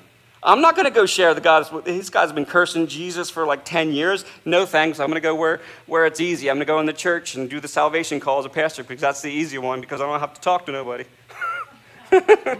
I'm 0.42 0.60
not 0.60 0.76
going 0.76 0.84
to 0.86 0.92
go 0.92 1.06
share 1.06 1.34
the 1.34 1.40
gospel. 1.40 1.80
These 1.80 2.10
guys 2.10 2.28
have 2.28 2.34
been 2.34 2.46
cursing 2.46 2.86
Jesus 2.86 3.30
for 3.30 3.46
like 3.46 3.64
10 3.64 3.92
years. 3.92 4.24
No 4.44 4.66
thanks. 4.66 5.00
I'm 5.00 5.08
going 5.08 5.16
to 5.16 5.20
go 5.20 5.34
where, 5.34 5.60
where 5.86 6.06
it's 6.06 6.20
easy. 6.20 6.50
I'm 6.50 6.56
going 6.56 6.66
to 6.66 6.72
go 6.72 6.78
in 6.78 6.86
the 6.86 6.92
church 6.92 7.34
and 7.34 7.50
do 7.50 7.58
the 7.58 7.68
salvation 7.68 8.20
call 8.20 8.38
as 8.38 8.44
a 8.44 8.50
pastor 8.50 8.84
because 8.84 9.00
that's 9.00 9.22
the 9.22 9.30
easy 9.30 9.58
one 9.58 9.80
because 9.80 10.00
I 10.00 10.06
don't 10.06 10.20
have 10.20 10.34
to 10.34 10.40
talk 10.40 10.66
to 10.66 10.72
nobody. 10.72 11.04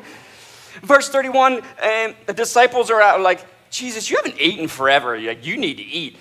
Verse 0.82 1.08
31, 1.08 1.62
and 1.82 2.14
the 2.26 2.32
disciples 2.32 2.90
are 2.90 3.00
out 3.00 3.20
like, 3.20 3.44
Jesus, 3.70 4.10
you 4.10 4.16
haven't 4.16 4.40
eaten 4.40 4.68
forever. 4.68 5.18
Like, 5.18 5.44
you 5.46 5.56
need 5.56 5.76
to 5.78 5.82
eat. 5.82 6.16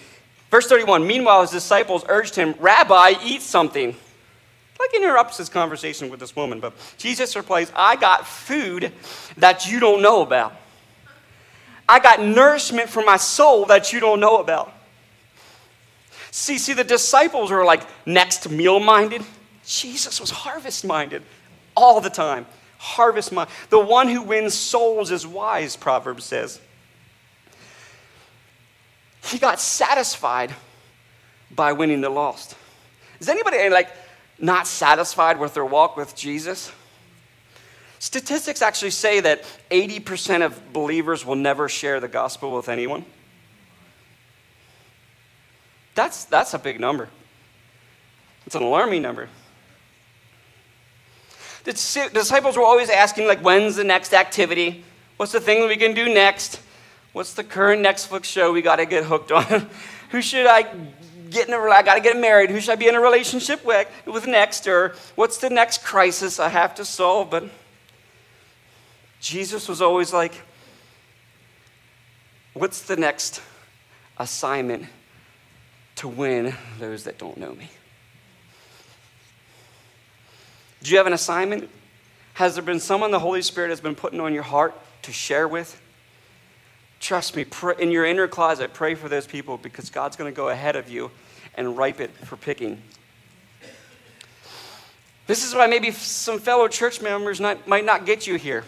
Verse 0.52 0.68
31, 0.68 1.06
meanwhile, 1.06 1.42
his 1.42 1.52
disciples 1.52 2.06
urged 2.08 2.36
him, 2.36 2.56
Rabbi, 2.60 3.16
eat 3.24 3.42
something. 3.42 3.96
Like 4.80 4.94
interrupts 4.94 5.38
his 5.38 5.50
conversation 5.50 6.10
with 6.10 6.20
this 6.20 6.36
woman, 6.36 6.60
but 6.60 6.74
Jesus 6.98 7.36
replies, 7.36 7.72
I 7.76 7.96
got 7.96 8.28
food 8.28 8.92
that 9.38 9.70
you 9.70 9.80
don't 9.80 10.02
know 10.02 10.22
about. 10.22 10.54
I 11.88 12.00
got 12.00 12.22
nourishment 12.22 12.90
for 12.90 13.04
my 13.04 13.18
soul 13.18 13.66
that 13.66 13.94
you 13.94 14.00
don't 14.00 14.20
know 14.20 14.38
about. 14.38 14.72
See, 16.32 16.58
see, 16.58 16.74
the 16.74 16.84
disciples 16.84 17.52
were 17.52 17.64
like 17.64 17.84
next 18.06 18.50
meal 18.50 18.80
minded. 18.80 19.24
Jesus 19.66 20.20
was 20.20 20.32
harvest 20.32 20.86
minded 20.86 21.24
all 21.76 22.02
the 22.02 22.10
time. 22.10 22.46
Harvest 22.78 23.32
minded. 23.32 23.54
The 23.70 23.80
one 23.80 24.10
who 24.10 24.22
wins 24.22 24.54
souls 24.54 25.12
is 25.12 25.26
wise, 25.26 25.76
Proverbs 25.76 26.26
says. 26.26 26.60
He 29.24 29.40
got 29.40 29.60
satisfied 29.60 30.54
by 31.50 31.72
winning 31.72 32.02
the 32.02 32.10
lost. 32.10 32.56
Is 33.20 33.30
anybody 33.30 33.70
like 33.70 33.90
not 34.38 34.68
satisfied 34.68 35.40
with 35.40 35.54
their 35.54 35.66
walk 35.66 35.96
with 35.96 36.16
Jesus? 36.16 36.72
Statistics 38.06 38.62
actually 38.62 38.92
say 38.92 39.20
that 39.20 39.44
80% 39.72 40.46
of 40.46 40.72
believers 40.72 41.26
will 41.26 41.36
never 41.36 41.68
share 41.68 42.00
the 42.00 42.08
gospel 42.08 42.52
with 42.52 42.70
anyone. 42.70 43.04
That's, 45.96 46.26
that's 46.26 46.54
a 46.54 46.60
big 46.60 46.80
number. 46.80 47.10
It's 48.46 48.54
an 48.54 48.62
alarming 48.62 49.02
number. 49.02 49.28
The 51.64 51.72
disciples 52.14 52.56
were 52.56 52.64
always 52.64 52.92
asking, 52.92 53.26
like, 53.26 53.40
when's 53.40 53.76
the 53.76 53.84
next 53.84 54.14
activity? 54.14 54.86
What's 55.18 55.32
the 55.32 55.42
thing 55.42 55.68
we 55.68 55.76
can 55.76 55.96
do 55.96 56.14
next? 56.14 56.62
What's 57.12 57.34
the 57.34 57.44
current 57.44 57.84
Netflix 57.84 58.26
show 58.26 58.54
we 58.54 58.62
got 58.62 58.76
to 58.76 58.86
get 58.86 59.06
hooked 59.06 59.32
on? 59.32 59.68
Who 60.12 60.22
should 60.22 60.46
I 60.46 60.68
get 61.32 61.48
in 61.48 61.56
a, 61.56 61.58
I 61.58 61.82
got 61.82 61.96
to 61.96 62.02
get 62.02 62.18
married. 62.18 62.52
Who 62.52 62.62
should 62.62 62.74
I 62.74 62.76
be 62.76 62.88
in 62.88 62.94
a 62.94 63.02
relationship 63.02 63.66
with, 63.66 63.88
with 64.06 64.28
next? 64.28 64.68
Or 64.68 64.94
what's 65.16 65.40
the 65.40 65.50
next 65.50 65.84
crisis 65.84 66.40
I 66.40 66.50
have 66.50 66.76
to 66.76 66.86
solve? 66.86 67.32
But 67.32 67.50
Jesus 69.26 69.68
was 69.68 69.82
always 69.82 70.14
like, 70.14 70.40
what's 72.54 72.82
the 72.82 72.96
next 72.96 73.42
assignment 74.20 74.86
to 75.96 76.08
win 76.08 76.54
those 76.78 77.06
that 77.06 77.18
don't 77.18 77.36
know 77.38 77.56
me? 77.56 77.68
Do 80.84 80.92
you 80.92 80.98
have 80.98 81.08
an 81.08 81.14
assignment? 81.14 81.72
Has 82.36 82.54
there 82.54 82.64
been 82.64 82.80
someone 82.80 83.10
the 83.10 83.18
Holy 83.18 83.42
Spirit 83.42 83.70
has 83.70 83.82
been 83.82 83.96
putting 83.96 84.20
on 84.20 84.32
your 84.32 84.44
heart 84.44 84.80
to 85.02 85.12
share 85.12 85.48
with? 85.48 85.82
Trust 87.00 87.36
me, 87.36 87.46
pray, 87.46 87.74
in 87.80 87.90
your 87.90 88.06
inner 88.06 88.28
closet, 88.28 88.76
pray 88.76 88.94
for 88.94 89.10
those 89.10 89.26
people 89.26 89.58
because 89.58 89.90
God's 89.90 90.16
going 90.16 90.32
to 90.32 90.36
go 90.36 90.50
ahead 90.50 90.76
of 90.76 90.88
you 90.88 91.10
and 91.56 91.76
ripe 91.76 92.00
it 92.00 92.12
for 92.12 92.38
picking. 92.38 92.80
This 95.26 95.44
is 95.44 95.56
why 95.56 95.66
maybe 95.66 95.90
some 95.90 96.38
fellow 96.38 96.68
church 96.68 97.02
members 97.02 97.40
not, 97.40 97.68
might 97.68 97.86
not 97.86 98.06
get 98.06 98.28
you 98.28 98.36
here, 98.36 98.64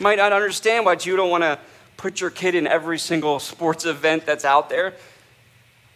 might 0.00 0.18
not 0.18 0.32
understand 0.32 0.84
why 0.84 0.96
you 1.00 1.16
don't 1.16 1.30
want 1.30 1.44
to 1.44 1.58
put 1.96 2.20
your 2.20 2.30
kid 2.30 2.54
in 2.54 2.66
every 2.66 2.98
single 2.98 3.38
sports 3.38 3.84
event 3.84 4.26
that's 4.26 4.44
out 4.44 4.68
there. 4.68 4.94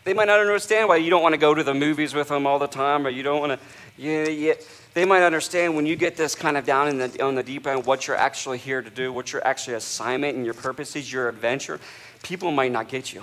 They 0.05 0.15
might 0.15 0.27
not 0.27 0.39
understand 0.39 0.89
why 0.89 0.97
you 0.97 1.11
don't 1.11 1.23
want 1.23 1.33
to 1.33 1.39
go 1.39 1.53
to 1.53 1.65
the 1.65 1.75
movies 1.75 2.15
with 2.15 2.29
them 2.29 2.47
all 2.47 2.61
the 2.61 2.69
time, 2.69 3.07
or 3.07 3.11
you 3.11 3.25
don't 3.25 3.41
want 3.41 3.53
to. 3.53 3.67
Yeah, 3.99 4.29
yeah. 4.29 4.55
They 4.95 5.05
might 5.05 5.23
understand 5.23 5.75
when 5.75 5.85
you 5.85 5.97
get 5.97 6.17
this 6.17 6.35
kind 6.35 6.57
of 6.57 6.65
down 6.65 6.89
in 6.89 6.99
the, 6.99 7.25
on 7.25 7.35
the 7.35 7.43
deep 7.43 7.67
end 7.67 7.85
what 7.85 8.07
you're 8.07 8.17
actually 8.17 8.59
here 8.59 8.81
to 8.81 8.89
do, 8.89 9.13
what 9.13 9.33
your 9.33 9.45
actually 9.47 9.75
assignment 9.75 10.37
and 10.37 10.45
your 10.45 10.55
purpose 10.55 10.95
is, 10.95 11.13
your 11.13 11.29
adventure. 11.29 11.81
People 12.23 12.51
might 12.51 12.73
not 12.73 12.89
get 12.89 13.13
you. 13.13 13.23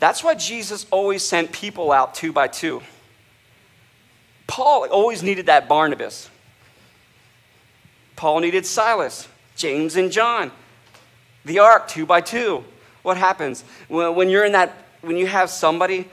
That's 0.00 0.24
why 0.24 0.34
Jesus 0.34 0.86
always 0.90 1.22
sent 1.22 1.52
people 1.52 1.92
out 1.92 2.14
two 2.14 2.32
by 2.32 2.48
two. 2.48 2.82
Paul 4.46 4.88
always 4.90 5.22
needed 5.22 5.46
that 5.46 5.68
Barnabas. 5.68 6.28
Paul 8.20 8.40
needed 8.40 8.66
Silas, 8.66 9.26
James, 9.56 9.96
and 9.96 10.12
John. 10.12 10.52
The 11.46 11.60
ark, 11.60 11.88
two 11.88 12.04
by 12.04 12.20
two. 12.20 12.62
What 13.00 13.16
happens? 13.16 13.64
When 13.88 14.28
you're 14.28 14.44
in 14.44 14.52
that, 14.52 14.76
when 15.00 15.16
you 15.16 15.26
have 15.26 15.48
somebody 15.48 16.06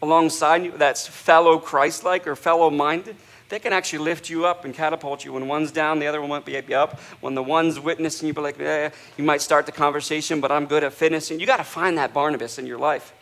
alongside 0.00 0.62
you 0.62 0.70
that's 0.76 1.08
fellow 1.08 1.58
Christ 1.58 2.04
like 2.04 2.28
or 2.28 2.36
fellow 2.36 2.70
minded, 2.70 3.16
they 3.48 3.58
can 3.58 3.72
actually 3.72 3.98
lift 4.04 4.30
you 4.30 4.46
up 4.46 4.64
and 4.64 4.72
catapult 4.72 5.24
you. 5.24 5.32
When 5.32 5.48
one's 5.48 5.72
down, 5.72 5.98
the 5.98 6.06
other 6.06 6.20
one 6.20 6.30
might 6.30 6.44
be 6.44 6.56
up. 6.72 7.00
When 7.20 7.34
the 7.34 7.42
one's 7.42 7.80
witnessing, 7.80 8.28
you 8.28 8.34
be 8.34 8.40
like, 8.40 8.60
eh, 8.60 8.90
you 9.16 9.24
might 9.24 9.42
start 9.42 9.66
the 9.66 9.72
conversation, 9.72 10.40
but 10.40 10.52
I'm 10.52 10.66
good 10.66 10.84
at 10.84 10.92
fitness. 10.92 11.32
And 11.32 11.40
You 11.40 11.46
got 11.48 11.56
to 11.56 11.64
find 11.64 11.98
that 11.98 12.14
Barnabas 12.14 12.60
in 12.60 12.68
your 12.68 12.78
life. 12.78 13.12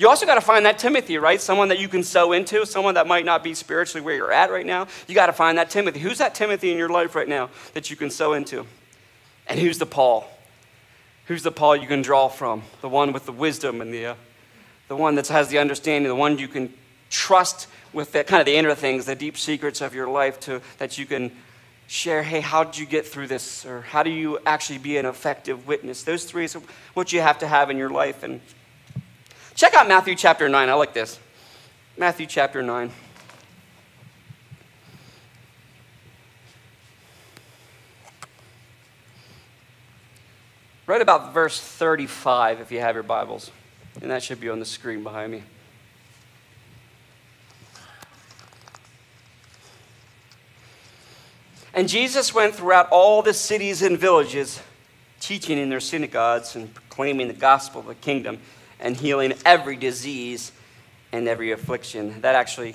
You 0.00 0.08
also 0.08 0.24
got 0.24 0.36
to 0.36 0.40
find 0.40 0.64
that 0.64 0.78
Timothy, 0.78 1.18
right? 1.18 1.38
Someone 1.38 1.68
that 1.68 1.78
you 1.78 1.86
can 1.86 2.02
sow 2.02 2.32
into, 2.32 2.64
someone 2.64 2.94
that 2.94 3.06
might 3.06 3.26
not 3.26 3.44
be 3.44 3.52
spiritually 3.52 4.02
where 4.02 4.16
you're 4.16 4.32
at 4.32 4.50
right 4.50 4.64
now. 4.64 4.88
You 5.06 5.14
got 5.14 5.26
to 5.26 5.34
find 5.34 5.58
that 5.58 5.68
Timothy. 5.68 6.00
Who's 6.00 6.16
that 6.18 6.34
Timothy 6.34 6.72
in 6.72 6.78
your 6.78 6.88
life 6.88 7.14
right 7.14 7.28
now 7.28 7.50
that 7.74 7.90
you 7.90 7.96
can 7.96 8.08
sow 8.08 8.32
into? 8.32 8.64
And 9.46 9.60
who's 9.60 9.76
the 9.76 9.84
Paul? 9.84 10.26
Who's 11.26 11.42
the 11.42 11.50
Paul 11.50 11.76
you 11.76 11.86
can 11.86 12.00
draw 12.00 12.28
from? 12.28 12.62
The 12.80 12.88
one 12.88 13.12
with 13.12 13.26
the 13.26 13.32
wisdom 13.32 13.82
and 13.82 13.92
the, 13.92 14.06
uh, 14.06 14.14
the 14.88 14.96
one 14.96 15.16
that 15.16 15.28
has 15.28 15.48
the 15.48 15.58
understanding, 15.58 16.08
the 16.08 16.14
one 16.14 16.38
you 16.38 16.48
can 16.48 16.72
trust 17.10 17.66
with 17.92 18.12
the, 18.12 18.24
kind 18.24 18.40
of 18.40 18.46
the 18.46 18.56
inner 18.56 18.74
things, 18.74 19.04
the 19.04 19.14
deep 19.14 19.36
secrets 19.36 19.82
of 19.82 19.94
your 19.94 20.08
life 20.08 20.40
to, 20.40 20.62
that 20.78 20.96
you 20.96 21.04
can 21.04 21.30
share, 21.88 22.22
hey, 22.22 22.40
how 22.40 22.64
did 22.64 22.78
you 22.78 22.86
get 22.86 23.06
through 23.06 23.26
this? 23.26 23.66
Or 23.66 23.82
how 23.82 24.02
do 24.02 24.08
you 24.08 24.38
actually 24.46 24.78
be 24.78 24.96
an 24.96 25.04
effective 25.04 25.66
witness? 25.66 26.04
Those 26.04 26.24
three 26.24 26.46
is 26.46 26.54
what 26.94 27.12
you 27.12 27.20
have 27.20 27.38
to 27.40 27.46
have 27.46 27.68
in 27.68 27.76
your 27.76 27.90
life. 27.90 28.22
And 28.22 28.40
Check 29.60 29.74
out 29.74 29.86
Matthew 29.86 30.14
chapter 30.14 30.48
9. 30.48 30.70
I 30.70 30.72
like 30.72 30.94
this. 30.94 31.18
Matthew 31.98 32.24
chapter 32.24 32.62
9. 32.62 32.90
Right 40.86 41.02
about 41.02 41.34
verse 41.34 41.60
35, 41.60 42.60
if 42.60 42.72
you 42.72 42.80
have 42.80 42.94
your 42.94 43.02
Bibles. 43.02 43.50
And 44.00 44.10
that 44.10 44.22
should 44.22 44.40
be 44.40 44.48
on 44.48 44.60
the 44.60 44.64
screen 44.64 45.02
behind 45.02 45.30
me. 45.30 45.42
And 51.74 51.86
Jesus 51.86 52.32
went 52.32 52.54
throughout 52.54 52.88
all 52.90 53.20
the 53.20 53.34
cities 53.34 53.82
and 53.82 53.98
villages, 53.98 54.62
teaching 55.20 55.58
in 55.58 55.68
their 55.68 55.80
synagogues 55.80 56.56
and 56.56 56.72
proclaiming 56.72 57.28
the 57.28 57.34
gospel 57.34 57.82
of 57.82 57.88
the 57.88 57.94
kingdom 57.94 58.38
and 58.80 58.96
healing 58.96 59.34
every 59.44 59.76
disease 59.76 60.52
and 61.12 61.28
every 61.28 61.52
affliction. 61.52 62.20
That 62.22 62.34
actually 62.34 62.74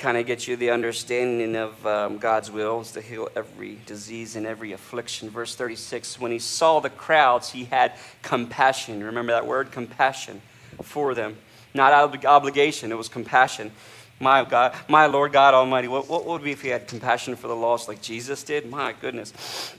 kind 0.00 0.16
of 0.16 0.26
gets 0.26 0.48
you 0.48 0.56
the 0.56 0.70
understanding 0.70 1.54
of 1.54 1.86
um, 1.86 2.16
God's 2.18 2.50
will 2.50 2.80
is 2.80 2.92
to 2.92 3.02
heal 3.02 3.28
every 3.36 3.78
disease 3.84 4.34
and 4.34 4.46
every 4.46 4.72
affliction. 4.72 5.28
Verse 5.28 5.54
36 5.54 6.18
When 6.18 6.32
he 6.32 6.38
saw 6.38 6.80
the 6.80 6.90
crowds, 6.90 7.50
he 7.50 7.64
had 7.64 7.92
compassion. 8.22 9.04
Remember 9.04 9.32
that 9.32 9.46
word? 9.46 9.70
Compassion 9.70 10.40
for 10.82 11.14
them. 11.14 11.36
Not 11.74 11.92
ob- 11.92 12.24
obligation, 12.24 12.90
it 12.90 12.98
was 12.98 13.08
compassion. 13.08 13.70
My 14.18 14.44
God, 14.44 14.74
my 14.88 15.06
Lord 15.06 15.32
God 15.32 15.54
Almighty, 15.54 15.88
what, 15.88 16.08
what 16.08 16.26
would 16.26 16.42
be 16.42 16.50
if 16.50 16.60
he 16.60 16.68
had 16.68 16.88
compassion 16.88 17.36
for 17.36 17.48
the 17.48 17.56
lost 17.56 17.88
like 17.88 18.02
Jesus 18.02 18.42
did? 18.42 18.68
My 18.68 18.92
goodness. 18.92 19.74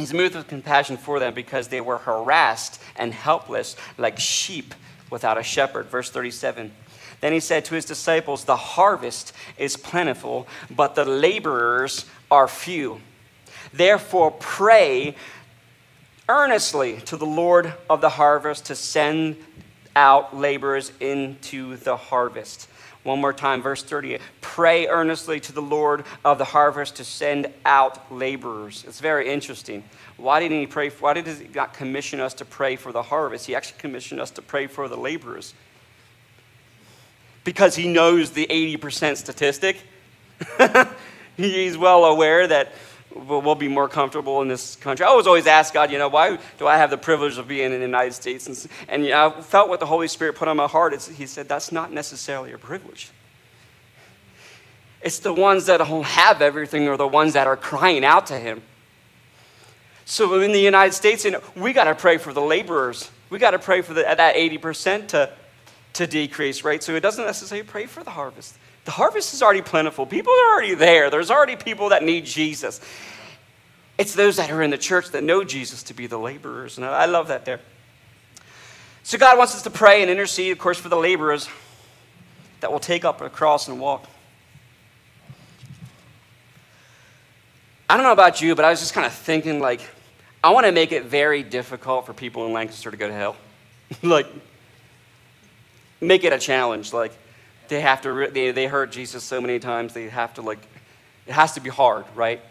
He's 0.00 0.14
moved 0.14 0.34
with 0.34 0.48
compassion 0.48 0.96
for 0.96 1.20
them 1.20 1.34
because 1.34 1.68
they 1.68 1.82
were 1.82 1.98
harassed 1.98 2.80
and 2.96 3.12
helpless 3.12 3.76
like 3.98 4.18
sheep 4.18 4.74
without 5.10 5.36
a 5.36 5.42
shepherd. 5.42 5.86
Verse 5.88 6.08
37. 6.08 6.72
Then 7.20 7.34
he 7.34 7.40
said 7.40 7.66
to 7.66 7.74
his 7.74 7.84
disciples, 7.84 8.44
The 8.44 8.56
harvest 8.56 9.34
is 9.58 9.76
plentiful, 9.76 10.48
but 10.70 10.94
the 10.94 11.04
laborers 11.04 12.06
are 12.30 12.48
few. 12.48 13.02
Therefore, 13.74 14.30
pray 14.30 15.16
earnestly 16.30 17.02
to 17.02 17.18
the 17.18 17.26
Lord 17.26 17.74
of 17.90 18.00
the 18.00 18.08
harvest 18.08 18.64
to 18.66 18.74
send 18.74 19.36
out 19.94 20.34
laborers 20.34 20.92
into 21.00 21.76
the 21.76 21.98
harvest. 21.98 22.70
One 23.02 23.20
more 23.20 23.32
time, 23.32 23.62
verse 23.62 23.82
38. 23.82 24.20
Pray 24.42 24.86
earnestly 24.86 25.40
to 25.40 25.52
the 25.52 25.62
Lord 25.62 26.04
of 26.24 26.36
the 26.36 26.44
harvest 26.44 26.96
to 26.96 27.04
send 27.04 27.46
out 27.64 28.12
laborers. 28.12 28.84
It's 28.86 29.00
very 29.00 29.30
interesting. 29.30 29.84
Why 30.18 30.40
didn't 30.40 30.60
he 30.60 30.66
pray? 30.66 30.90
Why 30.90 31.14
did 31.14 31.26
he 31.26 31.48
not 31.54 31.72
commission 31.72 32.20
us 32.20 32.34
to 32.34 32.44
pray 32.44 32.76
for 32.76 32.92
the 32.92 33.02
harvest? 33.02 33.46
He 33.46 33.54
actually 33.54 33.78
commissioned 33.78 34.20
us 34.20 34.30
to 34.32 34.42
pray 34.42 34.66
for 34.66 34.86
the 34.86 34.98
laborers. 34.98 35.54
Because 37.42 37.74
he 37.74 37.88
knows 37.88 38.32
the 38.32 38.46
80% 38.48 39.16
statistic. 39.16 39.78
He's 41.38 41.78
well 41.78 42.04
aware 42.04 42.46
that 42.46 42.72
we'll 43.14 43.54
be 43.54 43.68
more 43.68 43.88
comfortable 43.88 44.42
in 44.42 44.48
this 44.48 44.76
country. 44.76 45.04
I 45.04 45.12
was 45.14 45.26
always 45.26 45.46
asked 45.46 45.74
God, 45.74 45.90
you 45.90 45.98
know, 45.98 46.08
why 46.08 46.38
do 46.58 46.66
I 46.66 46.76
have 46.76 46.90
the 46.90 46.98
privilege 46.98 47.38
of 47.38 47.48
being 47.48 47.72
in 47.72 47.80
the 47.80 47.86
United 47.86 48.12
States? 48.12 48.46
And, 48.46 48.68
and 48.88 49.04
you 49.04 49.10
know, 49.10 49.34
I 49.36 49.40
felt 49.40 49.68
what 49.68 49.80
the 49.80 49.86
Holy 49.86 50.08
Spirit 50.08 50.36
put 50.36 50.48
on 50.48 50.56
my 50.56 50.66
heart. 50.66 50.92
It's, 50.92 51.08
he 51.08 51.26
said, 51.26 51.48
that's 51.48 51.72
not 51.72 51.92
necessarily 51.92 52.52
a 52.52 52.58
privilege. 52.58 53.10
It's 55.02 55.18
the 55.18 55.32
ones 55.32 55.66
that 55.66 55.78
don't 55.78 56.04
have 56.04 56.42
everything 56.42 56.88
or 56.88 56.96
the 56.96 57.08
ones 57.08 57.32
that 57.32 57.46
are 57.46 57.56
crying 57.56 58.04
out 58.04 58.26
to 58.26 58.38
Him. 58.38 58.62
So 60.04 60.40
in 60.40 60.52
the 60.52 60.60
United 60.60 60.92
States, 60.92 61.24
you 61.24 61.30
know, 61.30 61.42
we 61.56 61.72
got 61.72 61.84
to 61.84 61.94
pray 61.94 62.18
for 62.18 62.32
the 62.32 62.40
laborers. 62.40 63.10
We 63.30 63.38
got 63.38 63.52
to 63.52 63.58
pray 63.58 63.80
for 63.80 63.94
the, 63.94 64.02
that 64.02 64.34
80% 64.34 65.08
to, 65.08 65.30
to 65.94 66.06
decrease, 66.06 66.64
right? 66.64 66.82
So 66.82 66.94
it 66.94 67.00
doesn't 67.00 67.24
necessarily 67.24 67.66
pray 67.66 67.86
for 67.86 68.02
the 68.02 68.10
harvest. 68.10 68.56
The 68.84 68.90
harvest 68.92 69.34
is 69.34 69.42
already 69.42 69.62
plentiful. 69.62 70.06
People 70.06 70.32
are 70.32 70.54
already 70.54 70.74
there. 70.74 71.10
There's 71.10 71.30
already 71.30 71.56
people 71.56 71.90
that 71.90 72.02
need 72.02 72.24
Jesus. 72.24 72.80
It's 73.98 74.14
those 74.14 74.36
that 74.36 74.50
are 74.50 74.62
in 74.62 74.70
the 74.70 74.78
church 74.78 75.10
that 75.10 75.22
know 75.22 75.44
Jesus 75.44 75.82
to 75.84 75.94
be 75.94 76.06
the 76.06 76.18
laborers. 76.18 76.78
And 76.78 76.86
I 76.86 77.04
love 77.04 77.28
that 77.28 77.44
there. 77.44 77.60
So 79.02 79.18
God 79.18 79.36
wants 79.36 79.54
us 79.54 79.62
to 79.62 79.70
pray 79.70 80.02
and 80.02 80.10
intercede, 80.10 80.52
of 80.52 80.58
course, 80.58 80.78
for 80.78 80.88
the 80.88 80.96
laborers 80.96 81.48
that 82.60 82.72
will 82.72 82.80
take 82.80 83.04
up 83.04 83.20
a 83.20 83.28
cross 83.28 83.68
and 83.68 83.80
walk. 83.80 84.06
I 87.88 87.96
don't 87.96 88.04
know 88.04 88.12
about 88.12 88.40
you, 88.40 88.54
but 88.54 88.64
I 88.64 88.70
was 88.70 88.80
just 88.80 88.94
kind 88.94 89.06
of 89.06 89.12
thinking, 89.12 89.58
like, 89.60 89.80
I 90.44 90.50
want 90.50 90.64
to 90.64 90.72
make 90.72 90.92
it 90.92 91.04
very 91.04 91.42
difficult 91.42 92.06
for 92.06 92.14
people 92.14 92.46
in 92.46 92.52
Lancaster 92.52 92.90
to 92.90 92.96
go 92.96 93.08
to 93.08 93.12
hell. 93.12 93.36
like, 94.02 94.26
make 96.00 96.24
it 96.24 96.32
a 96.32 96.38
challenge. 96.38 96.92
Like, 96.92 97.12
they 97.70 97.80
have 97.80 98.02
to, 98.02 98.28
they, 98.30 98.50
they 98.50 98.86
Jesus 98.90 99.24
so 99.24 99.40
many 99.40 99.58
times, 99.58 99.94
they 99.94 100.10
have 100.10 100.34
to, 100.34 100.42
like, 100.42 100.58
it 101.26 101.32
has 101.32 101.52
to 101.52 101.60
be 101.60 101.70
hard, 101.70 102.04
right? 102.14 102.42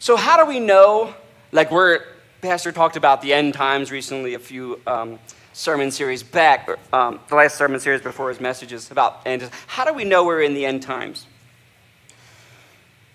So, 0.00 0.16
how 0.16 0.42
do 0.42 0.50
we 0.50 0.58
know, 0.58 1.14
like, 1.52 1.70
we're 1.70 2.02
Pastor 2.40 2.72
talked 2.72 2.96
about 2.96 3.20
the 3.20 3.34
end 3.34 3.52
times 3.52 3.92
recently, 3.92 4.32
a 4.32 4.38
few 4.38 4.80
um, 4.86 5.18
sermon 5.52 5.90
series 5.90 6.22
back, 6.22 6.70
um, 6.90 7.20
the 7.28 7.34
last 7.34 7.58
sermon 7.58 7.78
series 7.78 8.00
before 8.00 8.30
his 8.30 8.40
messages 8.40 8.90
about 8.90 9.20
end. 9.26 9.48
How 9.66 9.84
do 9.84 9.92
we 9.92 10.04
know 10.04 10.24
we're 10.24 10.40
in 10.40 10.54
the 10.54 10.64
end 10.64 10.82
times? 10.82 11.26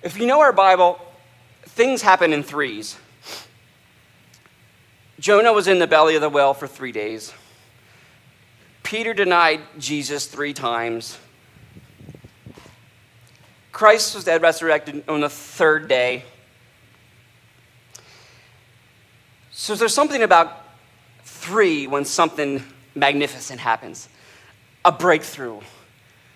If 0.04 0.20
you 0.20 0.28
know 0.28 0.42
our 0.42 0.54
Bible, 0.54 1.00
things 1.64 2.04
happen 2.04 2.34
in 2.34 2.44
threes. 2.44 2.98
Jonah 5.20 5.54
was 5.54 5.68
in 5.68 5.80
the 5.80 5.88
belly 5.88 6.14
of 6.14 6.22
the 6.22 6.30
whale 6.30 6.54
for 6.54 6.68
three 6.68 6.92
days. 6.92 7.34
Peter 8.86 9.16
denied 9.16 9.62
Jesus 9.80 10.28
three 10.28 10.54
times. 10.54 11.18
Christ 13.72 14.14
was 14.14 14.24
dead, 14.24 14.44
resurrected 14.44 15.04
on 15.10 15.22
the 15.22 15.30
third 15.30 15.90
day. 15.90 16.24
So 19.52 19.74
there's 19.74 19.94
something 19.94 20.22
about 20.22 20.66
three 21.24 21.88
when 21.88 22.06
something 22.06 22.64
magnificent 22.94 23.60
happens 23.60 24.08
a 24.86 24.92
breakthrough, 24.92 25.60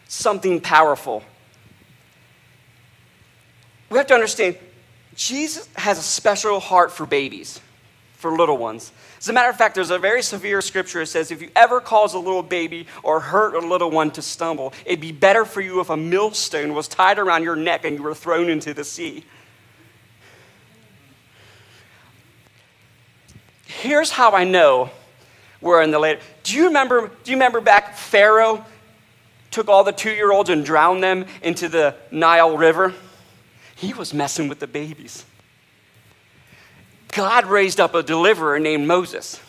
something 0.07 0.59
powerful. 0.59 1.23
We 3.91 3.99
have 3.99 4.07
to 4.07 4.15
understand 4.15 4.57
Jesus 5.15 5.69
has 5.75 5.99
a 5.99 6.01
special 6.01 6.59
heart 6.59 6.91
for 6.91 7.05
babies, 7.05 7.61
for 8.19 8.35
little 8.35 8.57
ones. 8.57 8.91
As 9.17 9.29
a 9.29 9.33
matter 9.33 9.49
of 9.49 9.55
fact, 9.55 9.75
there's 9.75 9.91
a 9.91 9.97
very 9.97 10.21
severe 10.21 10.61
scripture 10.61 10.99
that 10.99 11.05
says 11.05 11.31
if 11.31 11.41
you 11.41 11.49
ever 11.55 11.79
cause 11.79 12.13
a 12.13 12.19
little 12.19 12.43
baby 12.43 12.85
or 13.01 13.21
hurt 13.21 13.55
a 13.55 13.65
little 13.65 13.89
one 13.89 14.11
to 14.11 14.21
stumble, 14.21 14.73
it'd 14.85 14.99
be 14.99 15.13
better 15.13 15.45
for 15.45 15.61
you 15.61 15.79
if 15.79 15.89
a 15.89 15.95
millstone 15.95 16.73
was 16.73 16.89
tied 16.89 17.17
around 17.17 17.43
your 17.43 17.55
neck 17.55 17.85
and 17.85 17.95
you 17.95 18.03
were 18.03 18.13
thrown 18.13 18.49
into 18.49 18.73
the 18.73 18.83
sea. 18.83 19.23
Here's 23.65 24.11
how 24.11 24.31
I 24.31 24.43
know 24.43 24.89
we're 25.61 25.81
in 25.81 25.91
the 25.91 25.99
later. 25.99 26.19
Do 26.43 26.57
you 26.57 26.65
remember, 26.65 27.09
do 27.23 27.31
you 27.31 27.37
remember 27.37 27.61
back 27.61 27.95
Pharaoh 27.95 28.65
took 29.49 29.69
all 29.69 29.85
the 29.85 29.93
two 29.93 30.11
year 30.11 30.33
olds 30.33 30.49
and 30.49 30.65
drowned 30.65 31.01
them 31.01 31.25
into 31.41 31.69
the 31.69 31.95
Nile 32.11 32.57
River? 32.57 32.93
He 33.77 33.93
was 33.93 34.13
messing 34.13 34.49
with 34.49 34.59
the 34.59 34.67
babies. 34.67 35.23
God 37.13 37.45
raised 37.45 37.79
up 37.79 37.95
a 37.95 38.03
deliverer 38.03 38.59
named 38.59 38.87
Moses. 38.87 39.39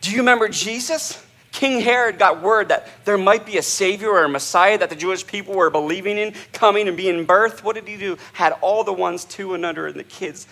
Do 0.00 0.10
you 0.10 0.18
remember 0.18 0.48
Jesus? 0.48 1.24
King 1.50 1.80
Herod 1.80 2.18
got 2.18 2.42
word 2.42 2.68
that 2.68 2.88
there 3.04 3.16
might 3.16 3.46
be 3.46 3.58
a 3.58 3.62
savior 3.62 4.10
or 4.10 4.24
a 4.24 4.28
Messiah 4.28 4.76
that 4.76 4.90
the 4.90 4.96
Jewish 4.96 5.24
people 5.24 5.54
were 5.54 5.70
believing 5.70 6.18
in 6.18 6.34
coming 6.52 6.88
and 6.88 6.96
being 6.96 7.26
birthed. 7.26 7.62
What 7.62 7.76
did 7.76 7.86
he 7.86 7.96
do? 7.96 8.18
Had 8.32 8.52
all 8.60 8.82
the 8.82 8.92
ones 8.92 9.24
two 9.24 9.54
and 9.54 9.64
under 9.64 9.86
and 9.86 9.94
the 9.94 10.04
kids 10.04 10.48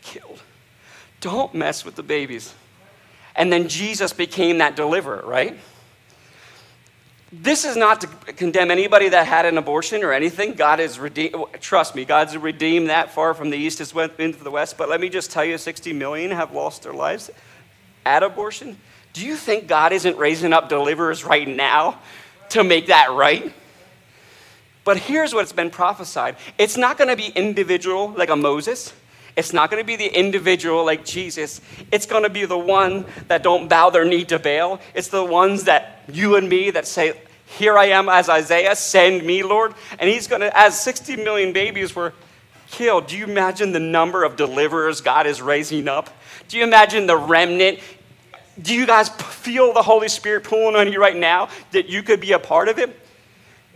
killed. 0.00 0.42
Don't 1.20 1.54
mess 1.54 1.84
with 1.84 1.94
the 1.94 2.02
babies. 2.02 2.54
And 3.34 3.52
then 3.52 3.68
Jesus 3.68 4.14
became 4.14 4.58
that 4.58 4.76
deliverer, 4.76 5.22
right? 5.26 5.58
This 7.32 7.64
is 7.64 7.76
not 7.76 8.00
to 8.02 8.06
condemn 8.34 8.70
anybody 8.70 9.08
that 9.08 9.26
had 9.26 9.46
an 9.46 9.58
abortion 9.58 10.04
or 10.04 10.12
anything. 10.12 10.54
God 10.54 10.78
is 10.78 10.98
redeemed. 10.98 11.34
Trust 11.60 11.96
me, 11.96 12.04
God's 12.04 12.36
redeemed 12.36 12.88
that 12.88 13.10
far 13.10 13.34
from 13.34 13.50
the 13.50 13.56
east 13.56 13.80
as 13.80 13.92
went 13.92 14.18
into 14.20 14.44
the 14.44 14.50
west. 14.50 14.78
But 14.78 14.88
let 14.88 15.00
me 15.00 15.08
just 15.08 15.32
tell 15.32 15.44
you 15.44 15.58
60 15.58 15.92
million 15.92 16.30
have 16.30 16.52
lost 16.52 16.84
their 16.84 16.92
lives 16.92 17.30
at 18.04 18.22
abortion. 18.22 18.78
Do 19.12 19.26
you 19.26 19.34
think 19.34 19.66
God 19.66 19.92
isn't 19.92 20.16
raising 20.16 20.52
up 20.52 20.68
deliverers 20.68 21.24
right 21.24 21.48
now 21.48 21.98
to 22.50 22.62
make 22.62 22.86
that 22.86 23.10
right? 23.10 23.52
But 24.84 24.98
here's 24.98 25.34
what's 25.34 25.52
been 25.52 25.70
prophesied 25.70 26.36
it's 26.58 26.76
not 26.76 26.96
going 26.96 27.08
to 27.08 27.16
be 27.16 27.28
individual 27.28 28.10
like 28.16 28.30
a 28.30 28.36
Moses. 28.36 28.92
It's 29.36 29.52
not 29.52 29.70
going 29.70 29.82
to 29.82 29.86
be 29.86 29.96
the 29.96 30.18
individual 30.18 30.84
like 30.84 31.04
Jesus. 31.04 31.60
It's 31.92 32.06
going 32.06 32.22
to 32.22 32.30
be 32.30 32.46
the 32.46 32.56
one 32.56 33.04
that 33.28 33.42
don't 33.42 33.68
bow 33.68 33.90
their 33.90 34.04
knee 34.04 34.24
to 34.24 34.38
Baal. 34.38 34.80
It's 34.94 35.08
the 35.08 35.24
ones 35.24 35.64
that 35.64 36.02
you 36.10 36.36
and 36.36 36.48
me 36.48 36.70
that 36.70 36.86
say, 36.86 37.20
Here 37.44 37.76
I 37.76 37.86
am 37.86 38.08
as 38.08 38.30
Isaiah, 38.30 38.74
send 38.74 39.26
me, 39.26 39.42
Lord. 39.42 39.74
And 39.98 40.08
he's 40.08 40.26
going 40.26 40.40
to, 40.40 40.58
as 40.58 40.80
60 40.80 41.16
million 41.16 41.52
babies 41.52 41.94
were 41.94 42.14
killed, 42.70 43.08
do 43.08 43.16
you 43.16 43.24
imagine 43.24 43.72
the 43.72 43.80
number 43.80 44.24
of 44.24 44.36
deliverers 44.36 45.02
God 45.02 45.26
is 45.26 45.42
raising 45.42 45.86
up? 45.86 46.08
Do 46.48 46.56
you 46.56 46.64
imagine 46.64 47.06
the 47.06 47.16
remnant? 47.16 47.80
Do 48.60 48.74
you 48.74 48.86
guys 48.86 49.10
feel 49.10 49.74
the 49.74 49.82
Holy 49.82 50.08
Spirit 50.08 50.44
pulling 50.44 50.76
on 50.76 50.90
you 50.90 50.98
right 50.98 51.16
now 51.16 51.50
that 51.72 51.90
you 51.90 52.02
could 52.02 52.20
be 52.20 52.32
a 52.32 52.38
part 52.38 52.68
of 52.68 52.78
it? 52.78 52.98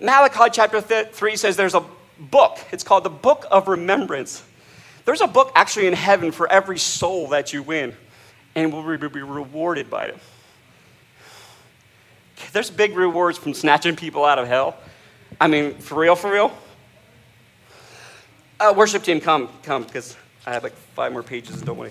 Malachi 0.00 0.50
chapter 0.50 0.80
3 0.80 1.36
says 1.36 1.56
there's 1.56 1.74
a 1.74 1.84
book. 2.18 2.58
It's 2.72 2.82
called 2.82 3.04
the 3.04 3.10
Book 3.10 3.44
of 3.50 3.68
Remembrance. 3.68 4.42
There's 5.10 5.22
a 5.22 5.26
book 5.26 5.50
actually 5.56 5.88
in 5.88 5.92
heaven 5.92 6.30
for 6.30 6.46
every 6.52 6.78
soul 6.78 7.26
that 7.30 7.52
you 7.52 7.64
win, 7.64 7.96
and 8.54 8.72
will 8.72 8.96
be 8.96 9.22
rewarded 9.22 9.90
by 9.90 10.04
it. 10.04 10.18
There's 12.52 12.70
big 12.70 12.96
rewards 12.96 13.36
from 13.36 13.52
snatching 13.52 13.96
people 13.96 14.24
out 14.24 14.38
of 14.38 14.46
hell. 14.46 14.76
I 15.40 15.48
mean, 15.48 15.74
for 15.74 15.98
real, 15.98 16.14
for 16.14 16.30
real. 16.30 16.52
Uh, 18.60 18.72
worship 18.76 19.02
team, 19.02 19.20
come, 19.20 19.48
come, 19.64 19.82
because 19.82 20.16
I 20.46 20.52
have 20.52 20.62
like 20.62 20.76
five 20.94 21.12
more 21.12 21.24
pages, 21.24 21.60
don't 21.60 21.78
we? 21.78 21.88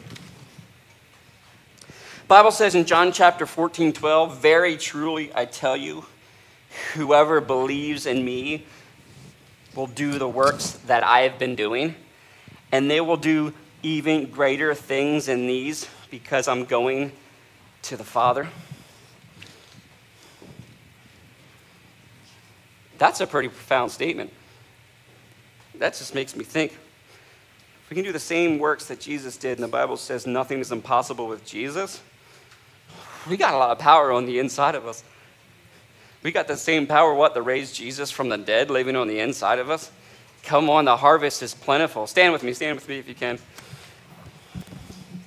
Bible 2.30 2.52
says 2.52 2.74
in 2.74 2.86
John 2.86 3.12
chapter 3.12 3.46
14, 3.46 3.92
12, 3.92 4.38
very 4.38 4.78
truly 4.78 5.30
I 5.36 5.44
tell 5.44 5.76
you, 5.76 6.06
whoever 6.94 7.42
believes 7.42 8.06
in 8.06 8.24
me 8.24 8.66
will 9.76 9.88
do 9.88 10.18
the 10.18 10.30
works 10.30 10.80
that 10.88 11.04
I 11.04 11.24
have 11.24 11.38
been 11.38 11.56
doing 11.56 11.96
and 12.72 12.90
they 12.90 13.02
will 13.02 13.18
do 13.18 13.54
even 13.84 14.30
greater 14.30 14.74
things 14.76 15.28
than 15.28 15.48
these 15.48 15.88
because 16.12 16.48
I'm 16.48 16.66
going 16.66 17.12
to 17.84 17.98
the 17.98 18.04
Father. 18.04 18.48
That's 22.98 23.22
a 23.22 23.28
pretty 23.28 23.48
profound 23.48 23.92
statement. 23.92 24.32
That 25.76 25.94
just 25.94 26.14
makes 26.14 26.36
me 26.36 26.44
think. 26.44 26.74
If 26.74 27.90
we 27.90 27.96
can 27.96 28.04
do 28.04 28.12
the 28.12 28.20
same 28.20 28.60
works 28.60 28.86
that 28.88 29.00
Jesus 29.00 29.38
did, 29.38 29.58
and 29.58 29.64
the 29.64 29.72
Bible 29.72 29.98
says 29.98 30.28
nothing 30.28 30.60
is 30.60 30.72
impossible 30.72 31.28
with 31.28 31.46
Jesus, 31.46 32.02
we 33.28 33.38
got 33.38 33.54
a 33.54 33.58
lot 33.58 33.72
of 33.72 33.80
power 33.80 34.12
on 34.12 34.26
the 34.26 34.40
inside 34.40 34.76
of 34.76 34.86
us. 34.86 35.04
We 36.22 36.32
got 36.32 36.48
the 36.48 36.58
same 36.58 36.86
power, 36.86 37.14
what, 37.14 37.34
to 37.34 37.42
raise 37.42 37.72
Jesus 37.72 38.12
from 38.12 38.28
the 38.28 38.38
dead 38.38 38.70
living 38.70 38.98
on 38.98 39.08
the 39.08 39.20
inside 39.20 39.60
of 39.60 39.70
us? 39.70 39.90
Come 40.44 40.70
on, 40.70 40.86
the 40.86 40.98
harvest 40.98 41.44
is 41.44 41.54
plentiful. 41.54 42.08
Stand 42.08 42.34
with 42.34 42.44
me, 42.44 42.54
stand 42.54 42.76
with 42.76 42.88
me 42.88 42.98
if 42.98 43.08
you 43.08 43.16
can. 43.16 43.40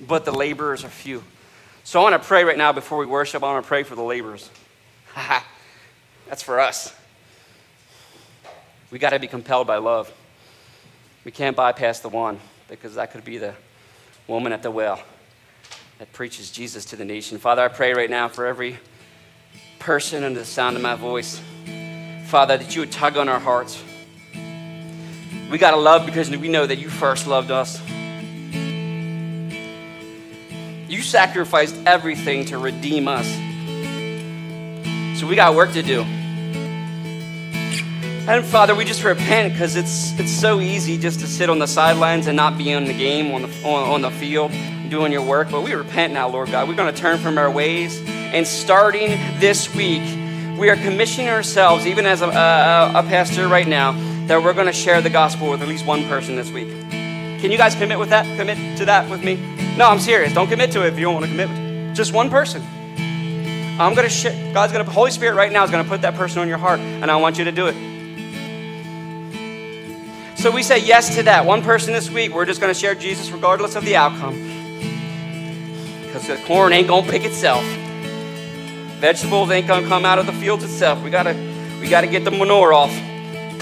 But 0.01 0.25
the 0.25 0.31
laborers 0.31 0.83
are 0.83 0.89
few. 0.89 1.23
So 1.83 1.99
I 1.99 2.03
want 2.03 2.21
to 2.21 2.27
pray 2.27 2.43
right 2.43 2.57
now 2.57 2.71
before 2.71 2.97
we 2.97 3.05
worship. 3.05 3.43
I 3.43 3.51
want 3.51 3.63
to 3.63 3.67
pray 3.67 3.83
for 3.83 3.95
the 3.95 4.03
laborers. 4.03 4.49
That's 6.27 6.43
for 6.43 6.59
us. 6.59 6.95
We 8.91 8.99
got 8.99 9.11
to 9.11 9.19
be 9.19 9.27
compelled 9.27 9.67
by 9.67 9.77
love. 9.77 10.11
We 11.25 11.31
can't 11.31 11.55
bypass 11.55 11.99
the 11.99 12.09
one 12.09 12.39
because 12.67 12.95
that 12.95 13.11
could 13.11 13.23
be 13.23 13.37
the 13.37 13.53
woman 14.27 14.51
at 14.51 14.63
the 14.63 14.71
well 14.71 15.01
that 15.99 16.11
preaches 16.11 16.51
Jesus 16.51 16.85
to 16.85 16.95
the 16.95 17.05
nation. 17.05 17.37
Father, 17.37 17.61
I 17.61 17.67
pray 17.67 17.93
right 17.93 18.09
now 18.09 18.27
for 18.27 18.45
every 18.45 18.77
person 19.79 20.23
under 20.23 20.39
the 20.39 20.45
sound 20.45 20.75
of 20.75 20.81
my 20.81 20.95
voice. 20.95 21.41
Father, 22.27 22.57
that 22.57 22.75
you 22.75 22.81
would 22.81 22.91
tug 22.91 23.17
on 23.17 23.29
our 23.29 23.39
hearts. 23.39 23.81
We 25.49 25.57
got 25.57 25.71
to 25.71 25.77
love 25.77 26.05
because 26.05 26.29
we 26.29 26.47
know 26.47 26.65
that 26.65 26.77
you 26.77 26.89
first 26.89 27.27
loved 27.27 27.51
us. 27.51 27.81
You 30.89 31.01
sacrificed 31.01 31.75
everything 31.85 32.45
to 32.45 32.57
redeem 32.57 33.07
us. 33.07 33.27
So 35.19 35.27
we 35.27 35.35
got 35.35 35.55
work 35.55 35.73
to 35.73 35.81
do. 35.81 36.05
And 38.25 38.45
Father, 38.45 38.73
we 38.73 38.85
just 38.85 39.03
repent 39.03 39.53
because 39.53 39.75
it's, 39.75 40.17
it's 40.17 40.31
so 40.31 40.61
easy 40.61 40.97
just 40.97 41.19
to 41.19 41.27
sit 41.27 41.49
on 41.49 41.59
the 41.59 41.67
sidelines 41.67 42.27
and 42.27 42.37
not 42.37 42.57
be 42.57 42.73
on 42.73 42.85
the 42.85 42.93
game, 42.93 43.33
on 43.33 43.41
the, 43.41 43.49
on, 43.63 43.89
on 43.89 44.01
the 44.01 44.11
field, 44.11 44.51
doing 44.89 45.11
your 45.11 45.23
work. 45.23 45.51
But 45.51 45.61
we 45.61 45.73
repent 45.73 46.13
now, 46.13 46.29
Lord 46.29 46.49
God. 46.49 46.69
We're 46.69 46.75
going 46.75 46.93
to 46.93 46.99
turn 46.99 47.17
from 47.17 47.37
our 47.37 47.51
ways. 47.51 48.01
And 48.07 48.47
starting 48.47 49.09
this 49.39 49.75
week, 49.75 50.01
we 50.57 50.69
are 50.69 50.77
commissioning 50.77 51.29
ourselves, 51.29 51.85
even 51.85 52.05
as 52.05 52.21
a, 52.21 52.27
a, 52.27 52.99
a 52.99 53.03
pastor 53.03 53.47
right 53.47 53.67
now, 53.67 53.91
that 54.27 54.41
we're 54.43 54.53
going 54.53 54.67
to 54.67 54.73
share 54.73 55.01
the 55.01 55.09
gospel 55.09 55.49
with 55.49 55.61
at 55.61 55.67
least 55.67 55.85
one 55.85 56.07
person 56.07 56.35
this 56.35 56.49
week. 56.51 56.69
Can 57.41 57.51
you 57.51 57.57
guys 57.57 57.75
commit 57.75 57.99
with 57.99 58.09
that? 58.09 58.25
Commit 58.37 58.77
to 58.77 58.85
that 58.85 59.09
with 59.09 59.23
me? 59.23 59.35
No, 59.75 59.89
I'm 59.89 59.99
serious. 59.99 60.33
Don't 60.33 60.47
commit 60.47 60.71
to 60.71 60.85
it 60.85 60.93
if 60.93 60.99
you 60.99 61.05
don't 61.05 61.15
want 61.15 61.25
to 61.25 61.31
commit. 61.31 61.95
Just 61.95 62.13
one 62.13 62.29
person. 62.29 62.61
I'm 63.79 63.95
going 63.95 64.07
to 64.07 64.13
share. 64.13 64.53
God's 64.53 64.71
going 64.71 64.85
to, 64.85 64.91
Holy 64.91 65.11
Spirit 65.11 65.35
right 65.35 65.51
now 65.51 65.63
is 65.63 65.71
going 65.71 65.83
to 65.83 65.89
put 65.89 66.03
that 66.03 66.15
person 66.15 66.39
on 66.39 66.47
your 66.47 66.57
heart, 66.57 66.79
and 66.79 67.11
I 67.11 67.17
want 67.17 67.37
you 67.37 67.43
to 67.45 67.51
do 67.51 67.67
it. 67.67 67.75
So 70.37 70.51
we 70.51 70.61
say 70.61 70.79
yes 70.79 71.15
to 71.15 71.23
that. 71.23 71.45
One 71.45 71.63
person 71.63 71.93
this 71.93 72.09
week, 72.09 72.33
we're 72.33 72.45
just 72.45 72.61
going 72.61 72.73
to 72.73 72.79
share 72.79 72.95
Jesus 72.95 73.31
regardless 73.31 73.75
of 73.75 73.83
the 73.83 73.95
outcome. 73.95 74.35
Because 76.05 76.27
the 76.27 76.37
corn 76.45 76.71
ain't 76.71 76.87
going 76.87 77.05
to 77.05 77.11
pick 77.11 77.23
itself. 77.23 77.63
Vegetables 78.99 79.49
ain't 79.51 79.67
going 79.67 79.83
to 79.83 79.89
come 79.89 80.05
out 80.05 80.19
of 80.19 80.25
the 80.27 80.33
fields 80.33 80.63
itself. 80.63 81.01
We 81.01 81.09
got 81.09 81.23
to 81.23 81.33
we 81.81 81.89
got 81.89 82.01
to 82.01 82.07
get 82.07 82.23
the 82.23 82.31
manure 82.31 82.73
off. 82.73 82.91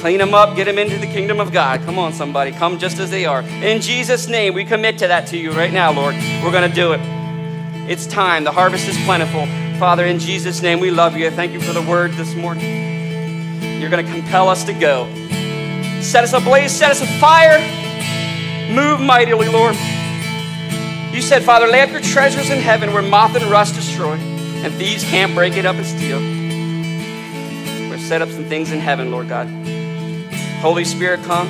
Clean 0.02 0.18
them 0.18 0.34
up, 0.34 0.56
get 0.56 0.66
them 0.66 0.80
into 0.80 0.98
the 0.98 1.06
kingdom 1.06 1.40
of 1.40 1.52
God. 1.52 1.82
Come 1.82 2.00
on, 2.00 2.12
somebody. 2.12 2.52
Come 2.52 2.80
just 2.80 2.98
as 2.98 3.12
they 3.12 3.28
are. 3.28 3.44
In 3.44 3.82
Jesus' 3.82 4.28
name, 4.28 4.56
we 4.56 4.66
commit 4.66 4.98
to 4.98 5.08
that 5.08 5.28
to 5.28 5.38
you 5.38 5.52
right 5.52 5.72
now, 5.72 5.92
Lord. 5.92 6.16
We're 6.44 6.52
going 6.52 6.68
to 6.68 6.76
do 6.76 6.94
it. 6.94 7.00
It's 7.88 8.08
time. 8.08 8.44
The 8.44 8.52
harvest 8.52 8.88
is 8.88 8.98
plentiful. 9.06 9.46
Father, 9.78 10.04
in 10.08 10.18
Jesus' 10.18 10.60
name, 10.64 10.80
we 10.80 10.90
love 10.90 11.16
you. 11.16 11.30
Thank 11.30 11.54
you 11.54 11.62
for 11.62 11.72
the 11.72 11.84
word 11.84 12.14
this 12.14 12.34
morning. 12.34 13.80
You're 13.80 13.92
going 13.92 14.04
to 14.04 14.12
compel 14.12 14.50
us 14.50 14.64
to 14.64 14.74
go. 14.74 15.06
Set 16.02 16.24
us 16.24 16.34
ablaze, 16.34 16.72
set 16.72 16.90
us 16.90 17.02
afire. 17.02 17.60
Move 18.74 19.02
mightily, 19.02 19.50
Lord. 19.50 19.76
You 21.14 21.22
said, 21.22 21.44
Father, 21.44 21.68
lay 21.68 21.82
up 21.82 21.92
your 21.92 22.02
treasures 22.02 22.50
in 22.50 22.58
heaven 22.58 22.92
where 22.92 23.04
moth 23.04 23.36
and 23.36 23.46
rust 23.46 23.76
destroy, 23.76 24.14
and 24.14 24.74
thieves 24.74 25.04
can't 25.04 25.36
break 25.36 25.58
it 25.58 25.68
up 25.68 25.76
and 25.76 25.86
steal. 25.86 26.18
We're 27.88 28.00
set 28.00 28.24
up 28.24 28.30
some 28.30 28.46
things 28.46 28.72
in 28.72 28.80
heaven, 28.80 29.12
Lord 29.12 29.30
God. 29.30 29.61
Holy 30.62 30.86
Spirit, 30.86 31.24
come. 31.24 31.48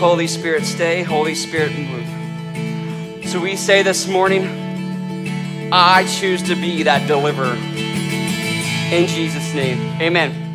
Holy 0.00 0.26
Spirit, 0.26 0.64
stay. 0.64 1.02
Holy 1.04 1.36
Spirit, 1.36 1.70
move. 1.70 3.28
So 3.28 3.40
we 3.40 3.54
say 3.54 3.84
this 3.84 4.08
morning, 4.08 4.44
I 5.72 6.04
choose 6.04 6.42
to 6.44 6.56
be 6.56 6.82
that 6.82 7.06
deliverer. 7.06 7.54
In 7.54 9.06
Jesus' 9.06 9.54
name, 9.54 9.78
amen. 10.02 10.47